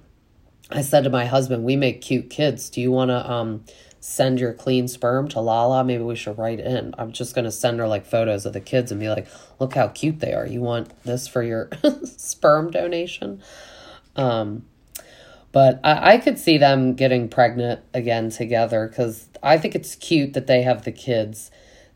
I 0.69 0.81
said 0.81 1.05
to 1.05 1.09
my 1.09 1.25
husband, 1.25 1.63
"We 1.63 1.75
make 1.75 2.01
cute 2.01 2.29
kids. 2.29 2.69
Do 2.69 2.81
you 2.81 2.91
want 2.91 3.09
to 3.09 3.31
um 3.31 3.63
send 4.03 4.37
your 4.37 4.51
clean 4.51 4.85
sperm 4.85 5.29
to 5.29 5.39
Lala, 5.39 5.81
maybe 5.81 6.03
we 6.03 6.17
should 6.17 6.37
write 6.37 6.59
in. 6.59 6.93
I'm 6.97 7.13
just 7.13 7.33
going 7.33 7.45
to 7.45 7.51
send 7.51 7.79
her 7.79 7.87
like 7.87 8.05
photos 8.05 8.45
of 8.45 8.51
the 8.51 8.59
kids 8.59 8.91
and 8.91 8.99
be 8.99 9.07
like, 9.07 9.27
look 9.59 9.75
how 9.75 9.87
cute 9.87 10.19
they 10.19 10.33
are. 10.33 10.45
You 10.45 10.59
want 10.59 10.91
this 11.03 11.25
for 11.25 11.41
your 11.41 11.69
sperm 12.03 12.69
donation? 12.69 13.41
Um, 14.17 14.65
but 15.53 15.79
I, 15.85 16.15
I 16.15 16.17
could 16.17 16.37
see 16.37 16.57
them 16.57 16.95
getting 16.95 17.29
pregnant 17.29 17.79
again 17.93 18.29
together 18.29 18.89
because 18.89 19.29
I 19.41 19.57
think 19.57 19.73
it's 19.73 19.95
cute 19.95 20.33
that 20.33 20.47
they 20.47 20.63
have 20.63 20.83
the 20.83 20.91
kids 20.91 21.49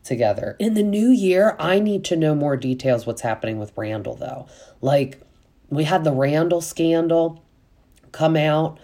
together. 0.04 0.56
In 0.58 0.74
the 0.74 0.82
new 0.82 1.10
year, 1.10 1.56
I 1.58 1.78
need 1.80 2.04
to 2.06 2.16
know 2.16 2.34
more 2.34 2.56
details 2.56 3.06
what's 3.06 3.22
happening 3.22 3.58
with 3.58 3.72
Randall, 3.76 4.16
though. 4.16 4.46
Like, 4.80 5.20
we 5.68 5.84
had 5.84 6.04
the 6.04 6.12
Randall 6.12 6.60
scandal 6.60 7.44
come 8.12 8.36
out, 8.36 8.78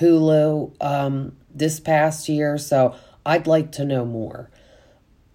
Hulu. 0.00 0.74
Um, 0.80 1.36
this 1.54 1.80
past 1.80 2.28
year, 2.28 2.58
so 2.58 2.94
I'd 3.24 3.46
like 3.46 3.72
to 3.72 3.84
know 3.84 4.04
more. 4.04 4.50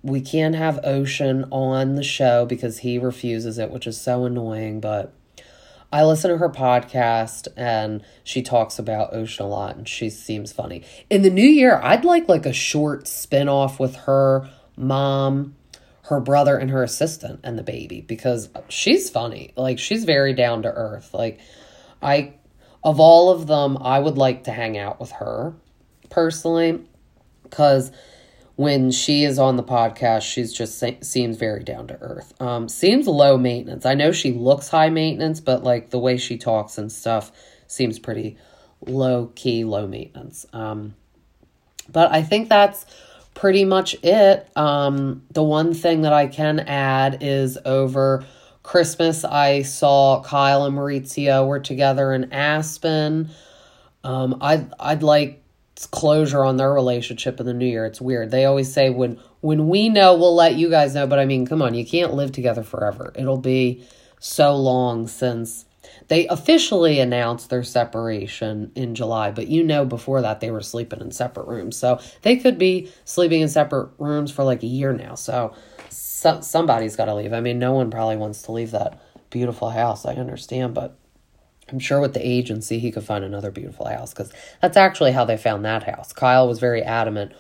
We 0.02 0.22
can't 0.22 0.56
have 0.56 0.80
Ocean 0.84 1.46
on 1.52 1.96
the 1.96 2.04
show 2.04 2.46
because 2.46 2.80
he 2.80 2.98
refuses 2.98 3.58
it, 3.58 3.72
which 3.72 3.88
is 3.88 4.00
so 4.00 4.26
annoying, 4.26 4.80
but 4.80 5.14
I 5.92 6.04
listen 6.04 6.32
to 6.32 6.38
her 6.38 6.50
podcast 6.50 7.48
and 7.58 8.04
she 8.24 8.42
talks 8.42 8.78
about 8.80 9.14
Ocean 9.14 9.46
a 9.46 9.50
lot 9.50 9.76
and 9.76 9.88
she 9.88 10.10
seems 10.10 10.52
funny. 10.52 10.84
In 11.10 11.22
the 11.22 11.30
new 11.30 11.42
year, 11.42 11.80
I'd 11.82 12.06
like 12.06 12.30
like 12.30 12.46
a 12.46 12.54
short 12.54 13.08
spin-off 13.08 13.80
with 13.80 13.96
her 13.96 14.50
mom, 14.78 15.56
her 16.04 16.20
brother 16.20 16.58
and 16.58 16.70
her 16.70 16.84
assistant 16.84 17.40
and 17.44 17.58
the 17.58 17.64
baby 17.64 18.02
because 18.02 18.50
she's 18.70 19.10
funny. 19.10 19.54
Like 19.56 19.80
she's 19.80 20.06
very 20.06 20.34
down 20.34 20.62
to 20.64 20.72
earth. 20.72 21.14
Like 21.14 21.40
I 22.02 22.34
of 22.84 23.00
all 23.00 23.32
of 23.32 23.48
them, 23.48 23.78
I 23.82 24.00
would 24.00 24.18
like 24.18 24.44
to 24.44 24.52
hang 24.52 24.78
out 24.78 25.00
with 25.00 25.12
her 25.14 25.54
personally 26.10 26.84
cuz 27.50 27.92
when 28.56 28.90
she 28.90 29.26
is 29.26 29.38
on 29.38 29.58
the 29.58 29.64
podcast, 29.64 30.22
she's 30.22 30.54
just 30.54 30.82
seems 31.02 31.38
very 31.38 31.64
down 31.64 31.88
to 31.88 31.98
earth. 32.00 32.34
Um, 32.42 32.70
seems 32.70 33.06
low 33.06 33.38
maintenance. 33.38 33.86
I 33.86 33.96
know 33.96 34.14
she 34.14 34.32
looks 34.32 34.70
high 34.70 34.90
maintenance, 34.90 35.42
but 35.42 35.64
like 35.64 35.90
the 35.90 36.00
way 36.00 36.18
she 36.18 36.38
talks 36.38 36.78
and 36.78 36.90
stuff 36.90 37.32
seems 37.68 38.00
pretty 38.00 38.38
low 38.86 39.32
key, 39.36 39.66
low 39.66 39.88
maintenance. 39.88 40.46
Um, 40.54 40.96
but 41.92 42.12
I 42.12 42.22
think 42.22 42.48
that's 42.48 42.86
pretty 43.36 43.66
much 43.66 43.96
it. 44.04 44.50
Um, 44.56 45.22
the 45.32 45.44
one 45.44 45.76
thing 45.76 46.02
that 46.02 46.14
I 46.14 46.26
can 46.26 46.62
add 46.62 47.20
is 47.22 47.60
over 47.64 48.26
Christmas, 48.64 49.24
I 49.24 49.62
saw 49.62 50.24
Kyle 50.24 50.66
and 50.66 50.76
Maurizio 50.76 51.48
were 51.48 51.60
together 51.60 52.12
in 52.14 52.34
Aspen. 52.34 53.30
Um, 54.04 54.40
I'd 54.42 54.74
I'd 54.80 55.04
like 55.04 55.44
closure 55.92 56.44
on 56.44 56.58
their 56.58 56.74
relationship 56.74 57.40
in 57.40 57.46
the 57.46 57.54
new 57.54 57.68
year. 57.68 57.86
It's 57.86 58.02
weird. 58.02 58.32
They 58.32 58.46
always 58.46 58.74
say 58.74 58.90
when 58.90 59.20
when 59.42 59.68
we 59.68 59.90
know, 59.90 60.16
we'll 60.16 60.34
let 60.34 60.56
you 60.56 60.70
guys 60.70 60.96
know, 60.96 61.06
but 61.06 61.20
I 61.20 61.26
mean, 61.26 61.46
come 61.46 61.62
on, 61.62 61.76
you 61.76 61.86
can't 61.86 62.16
live 62.16 62.32
together 62.32 62.64
forever. 62.64 63.14
It'll 63.16 63.38
be 63.38 63.86
so 64.20 64.56
long 64.56 65.08
since 65.08 65.66
they 66.08 66.28
officially 66.28 67.00
announced 67.00 67.50
their 67.50 67.64
separation 67.64 68.72
in 68.76 68.96
July, 68.96 69.32
but 69.32 69.48
you 69.48 69.64
know 69.64 69.86
before 69.86 70.22
that 70.22 70.40
they 70.40 70.52
were 70.52 70.62
sleeping 70.62 71.02
in 71.02 71.12
separate 71.12 71.48
rooms. 71.48 71.78
So 71.78 72.00
they 72.22 72.36
could 72.38 72.58
be 72.58 72.92
sleeping 73.06 73.42
in 73.42 73.50
separate 73.50 73.90
rooms 73.98 74.32
for 74.32 74.44
like 74.44 74.64
a 74.64 74.68
year 74.68 74.94
now. 74.94 75.16
So, 75.16 75.56
so 75.90 76.42
somebody's 76.42 76.96
got 76.96 77.06
to 77.06 77.16
leave. 77.16 77.34
I 77.34 77.42
mean, 77.42 77.60
no 77.60 77.74
one 77.74 77.90
probably 77.90 78.18
wants 78.18 78.44
to 78.44 78.52
leave 78.52 78.72
that 78.72 79.02
beautiful 79.30 79.70
house. 79.70 80.06
I 80.06 80.14
understand, 80.14 80.74
but 80.74 80.98
I'm 81.70 81.80
sure 81.80 82.00
with 82.00 82.14
the 82.14 82.26
agency 82.26 82.80
he 82.80 82.92
could 82.92 83.04
find 83.04 83.24
another 83.24 83.52
beautiful 83.52 83.88
house 83.88 84.14
because 84.14 84.32
that's 84.62 84.78
actually 84.78 85.12
how 85.12 85.26
they 85.26 85.38
found 85.38 85.66
that 85.66 85.84
house. 85.84 86.14
Kyle 86.14 86.48
was 86.48 86.60
very 86.60 86.84
adamant 86.84 87.34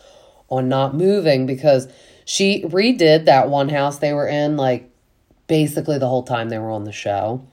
on 0.49 0.67
not 0.67 0.95
moving 0.95 1.45
because 1.45 1.88
she 2.25 2.63
redid 2.63 3.25
that 3.25 3.49
one 3.49 3.69
house 3.69 3.99
they 3.99 4.13
were 4.13 4.27
in 4.27 4.58
like 4.58 4.89
basically 5.47 5.97
the 5.99 6.08
whole 6.08 6.23
time 6.23 6.49
they 6.49 6.58
were 6.58 6.71
on 6.71 6.84
the 6.84 6.91
show 6.91 7.45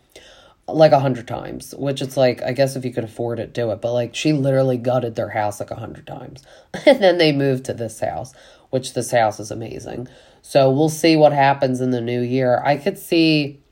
like 0.74 0.92
a 0.92 1.00
hundred 1.00 1.26
times 1.28 1.74
which 1.76 2.02
it's 2.02 2.16
like 2.16 2.42
i 2.42 2.52
guess 2.52 2.76
if 2.76 2.84
you 2.84 2.92
could 2.92 3.04
afford 3.04 3.38
it 3.38 3.52
do 3.52 3.70
it. 3.70 3.80
But 3.80 3.92
like 3.92 4.14
she 4.14 4.32
literally 4.32 4.78
gutted 4.78 5.14
their 5.14 5.30
house 5.30 5.60
like 5.60 5.70
a 5.70 5.76
hundred 5.76 6.06
times. 6.06 6.42
And 6.86 7.02
then 7.02 7.18
they 7.18 7.32
moved 7.32 7.64
to 7.66 7.74
this 7.74 8.00
house 8.00 8.32
which 8.70 8.94
this 8.94 9.10
house 9.10 9.38
is 9.38 9.50
amazing. 9.50 10.08
So 10.40 10.70
we'll 10.70 10.88
see 10.88 11.14
what 11.14 11.32
happens 11.32 11.82
in 11.82 11.90
the 11.90 12.00
new 12.00 12.22
year. 12.22 12.62
I 12.64 12.78
could 12.78 12.96
see 12.96 13.62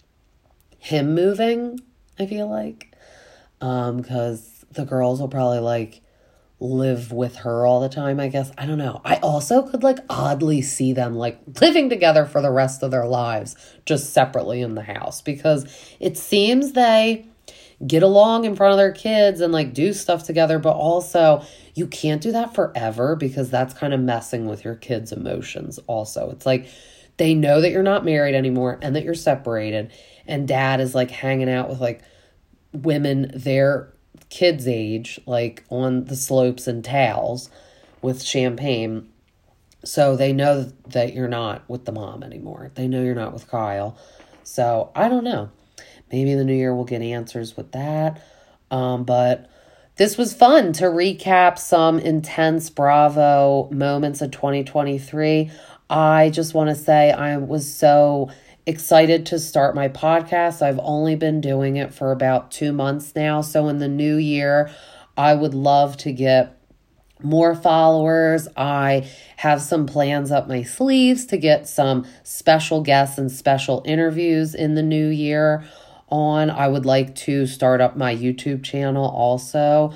him 0.80 1.14
moving 1.14 1.78
i 2.18 2.26
feel 2.26 2.48
like 2.48 2.92
um 3.60 3.98
because 3.98 4.64
the 4.72 4.84
girls 4.84 5.20
will 5.20 5.28
probably 5.28 5.58
like 5.58 6.00
live 6.60 7.10
with 7.10 7.36
her 7.36 7.64
all 7.64 7.80
the 7.80 7.88
time 7.88 8.20
i 8.20 8.28
guess. 8.28 8.52
I 8.58 8.66
don't 8.66 8.78
know. 8.78 9.00
I 9.04 9.16
also 9.16 9.62
could 9.62 9.82
like 9.82 9.98
oddly 10.10 10.60
see 10.60 10.92
them 10.92 11.14
like 11.14 11.40
living 11.60 11.88
together 11.88 12.26
for 12.26 12.42
the 12.42 12.50
rest 12.50 12.82
of 12.82 12.90
their 12.90 13.06
lives 13.06 13.56
just 13.86 14.12
separately 14.12 14.60
in 14.60 14.74
the 14.74 14.82
house 14.82 15.22
because 15.22 15.66
it 15.98 16.18
seems 16.18 16.72
they 16.72 17.26
get 17.86 18.02
along 18.02 18.44
in 18.44 18.54
front 18.54 18.72
of 18.72 18.76
their 18.76 18.92
kids 18.92 19.40
and 19.40 19.54
like 19.54 19.72
do 19.72 19.94
stuff 19.94 20.24
together 20.24 20.58
but 20.58 20.76
also 20.76 21.42
you 21.74 21.86
can't 21.86 22.20
do 22.20 22.32
that 22.32 22.54
forever 22.54 23.16
because 23.16 23.48
that's 23.48 23.72
kind 23.72 23.94
of 23.94 24.00
messing 24.00 24.46
with 24.46 24.64
your 24.64 24.74
kids 24.74 25.12
emotions 25.12 25.78
also. 25.86 26.30
It's 26.30 26.44
like 26.44 26.66
they 27.16 27.32
know 27.32 27.62
that 27.62 27.70
you're 27.70 27.82
not 27.82 28.04
married 28.04 28.34
anymore 28.34 28.78
and 28.82 28.96
that 28.96 29.04
you're 29.04 29.14
separated 29.14 29.92
and 30.26 30.46
dad 30.46 30.80
is 30.80 30.94
like 30.94 31.10
hanging 31.10 31.48
out 31.48 31.70
with 31.70 31.80
like 31.80 32.02
women 32.72 33.30
their 33.34 33.94
kids' 34.30 34.66
age, 34.66 35.20
like 35.26 35.64
on 35.68 36.04
the 36.04 36.16
slopes 36.16 36.66
and 36.66 36.84
towels 36.84 37.50
with 38.00 38.22
champagne. 38.22 39.08
So 39.84 40.16
they 40.16 40.32
know 40.32 40.72
that 40.88 41.14
you're 41.14 41.28
not 41.28 41.68
with 41.68 41.84
the 41.84 41.92
mom 41.92 42.22
anymore. 42.22 42.70
They 42.74 42.88
know 42.88 43.02
you're 43.02 43.14
not 43.14 43.32
with 43.32 43.48
Kyle. 43.48 43.98
So 44.42 44.90
I 44.94 45.08
don't 45.08 45.24
know. 45.24 45.50
Maybe 46.12 46.34
the 46.34 46.44
new 46.44 46.54
year 46.54 46.74
we'll 46.74 46.84
get 46.84 47.02
answers 47.02 47.56
with 47.56 47.72
that. 47.72 48.22
Um, 48.70 49.04
but 49.04 49.50
this 49.96 50.16
was 50.16 50.32
fun 50.32 50.72
to 50.74 50.84
recap 50.84 51.58
some 51.58 51.98
intense 51.98 52.70
Bravo 52.70 53.68
moments 53.70 54.22
of 54.22 54.30
2023. 54.30 55.50
I 55.88 56.30
just 56.30 56.54
want 56.54 56.70
to 56.70 56.74
say 56.74 57.10
I 57.10 57.36
was 57.36 57.72
so 57.72 58.30
excited 58.70 59.26
to 59.26 59.38
start 59.38 59.74
my 59.74 59.88
podcast. 59.88 60.62
I've 60.62 60.78
only 60.78 61.16
been 61.16 61.40
doing 61.40 61.76
it 61.76 61.92
for 61.92 62.12
about 62.12 62.50
two 62.50 62.72
months 62.72 63.14
now. 63.14 63.42
So, 63.42 63.68
in 63.68 63.78
the 63.78 63.88
new 63.88 64.16
year, 64.16 64.70
I 65.16 65.34
would 65.34 65.52
love 65.54 65.96
to 65.98 66.12
get 66.12 66.56
more 67.22 67.54
followers. 67.54 68.48
I 68.56 69.10
have 69.36 69.60
some 69.60 69.86
plans 69.86 70.30
up 70.30 70.48
my 70.48 70.62
sleeves 70.62 71.26
to 71.26 71.36
get 71.36 71.68
some 71.68 72.06
special 72.22 72.80
guests 72.80 73.18
and 73.18 73.30
special 73.30 73.82
interviews 73.84 74.54
in 74.54 74.74
the 74.74 74.82
new 74.82 75.08
year 75.08 75.64
on. 76.08 76.48
I 76.48 76.68
would 76.68 76.86
like 76.86 77.14
to 77.16 77.46
start 77.46 77.80
up 77.80 77.96
my 77.96 78.14
YouTube 78.14 78.62
channel 78.62 79.04
also. 79.04 79.92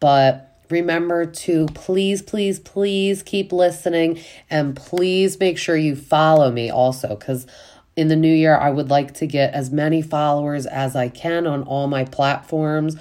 But 0.00 0.60
remember 0.68 1.26
to 1.26 1.66
please, 1.74 2.22
please, 2.22 2.58
please 2.58 3.22
keep 3.22 3.52
listening 3.52 4.20
and 4.50 4.76
please 4.76 5.38
make 5.38 5.58
sure 5.58 5.76
you 5.76 5.94
follow 5.96 6.50
me 6.50 6.70
also 6.70 7.16
because 7.16 7.46
in 7.96 8.08
the 8.08 8.16
new 8.16 8.32
year, 8.32 8.56
I 8.56 8.70
would 8.70 8.90
like 8.90 9.14
to 9.14 9.26
get 9.26 9.54
as 9.54 9.70
many 9.70 10.02
followers 10.02 10.66
as 10.66 10.94
I 10.94 11.08
can 11.08 11.46
on 11.46 11.62
all 11.62 11.86
my 11.86 12.04
platforms. 12.04 12.96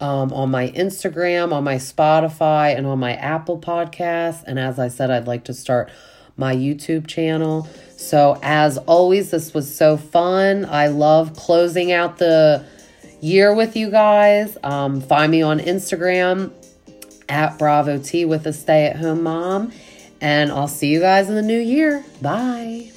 Um, 0.00 0.32
on 0.32 0.50
my 0.50 0.68
Instagram, 0.70 1.52
on 1.52 1.64
my 1.64 1.76
Spotify, 1.76 2.76
and 2.76 2.84
on 2.84 2.98
my 2.98 3.14
Apple 3.14 3.58
Podcasts. 3.58 4.42
And 4.44 4.58
as 4.58 4.78
I 4.78 4.88
said, 4.88 5.10
I'd 5.10 5.28
like 5.28 5.44
to 5.44 5.54
start 5.54 5.88
my 6.36 6.54
YouTube 6.54 7.06
channel. 7.06 7.68
So, 7.96 8.38
as 8.42 8.76
always, 8.76 9.30
this 9.30 9.54
was 9.54 9.74
so 9.74 9.96
fun. 9.96 10.66
I 10.66 10.88
love 10.88 11.36
closing 11.36 11.92
out 11.92 12.18
the 12.18 12.64
year 13.20 13.54
with 13.54 13.76
you 13.76 13.90
guys. 13.90 14.58
Um, 14.62 15.00
find 15.00 15.30
me 15.30 15.42
on 15.42 15.58
Instagram 15.58 16.52
at 17.28 17.58
Bravo 17.58 17.98
Tea 17.98 18.24
with 18.24 18.46
a 18.46 18.52
stay 18.52 18.86
at 18.86 18.96
home 18.96 19.22
mom. 19.22 19.72
And 20.20 20.50
I'll 20.50 20.68
see 20.68 20.88
you 20.88 21.00
guys 21.00 21.28
in 21.28 21.34
the 21.34 21.42
new 21.42 21.60
year. 21.60 22.04
Bye. 22.20 22.93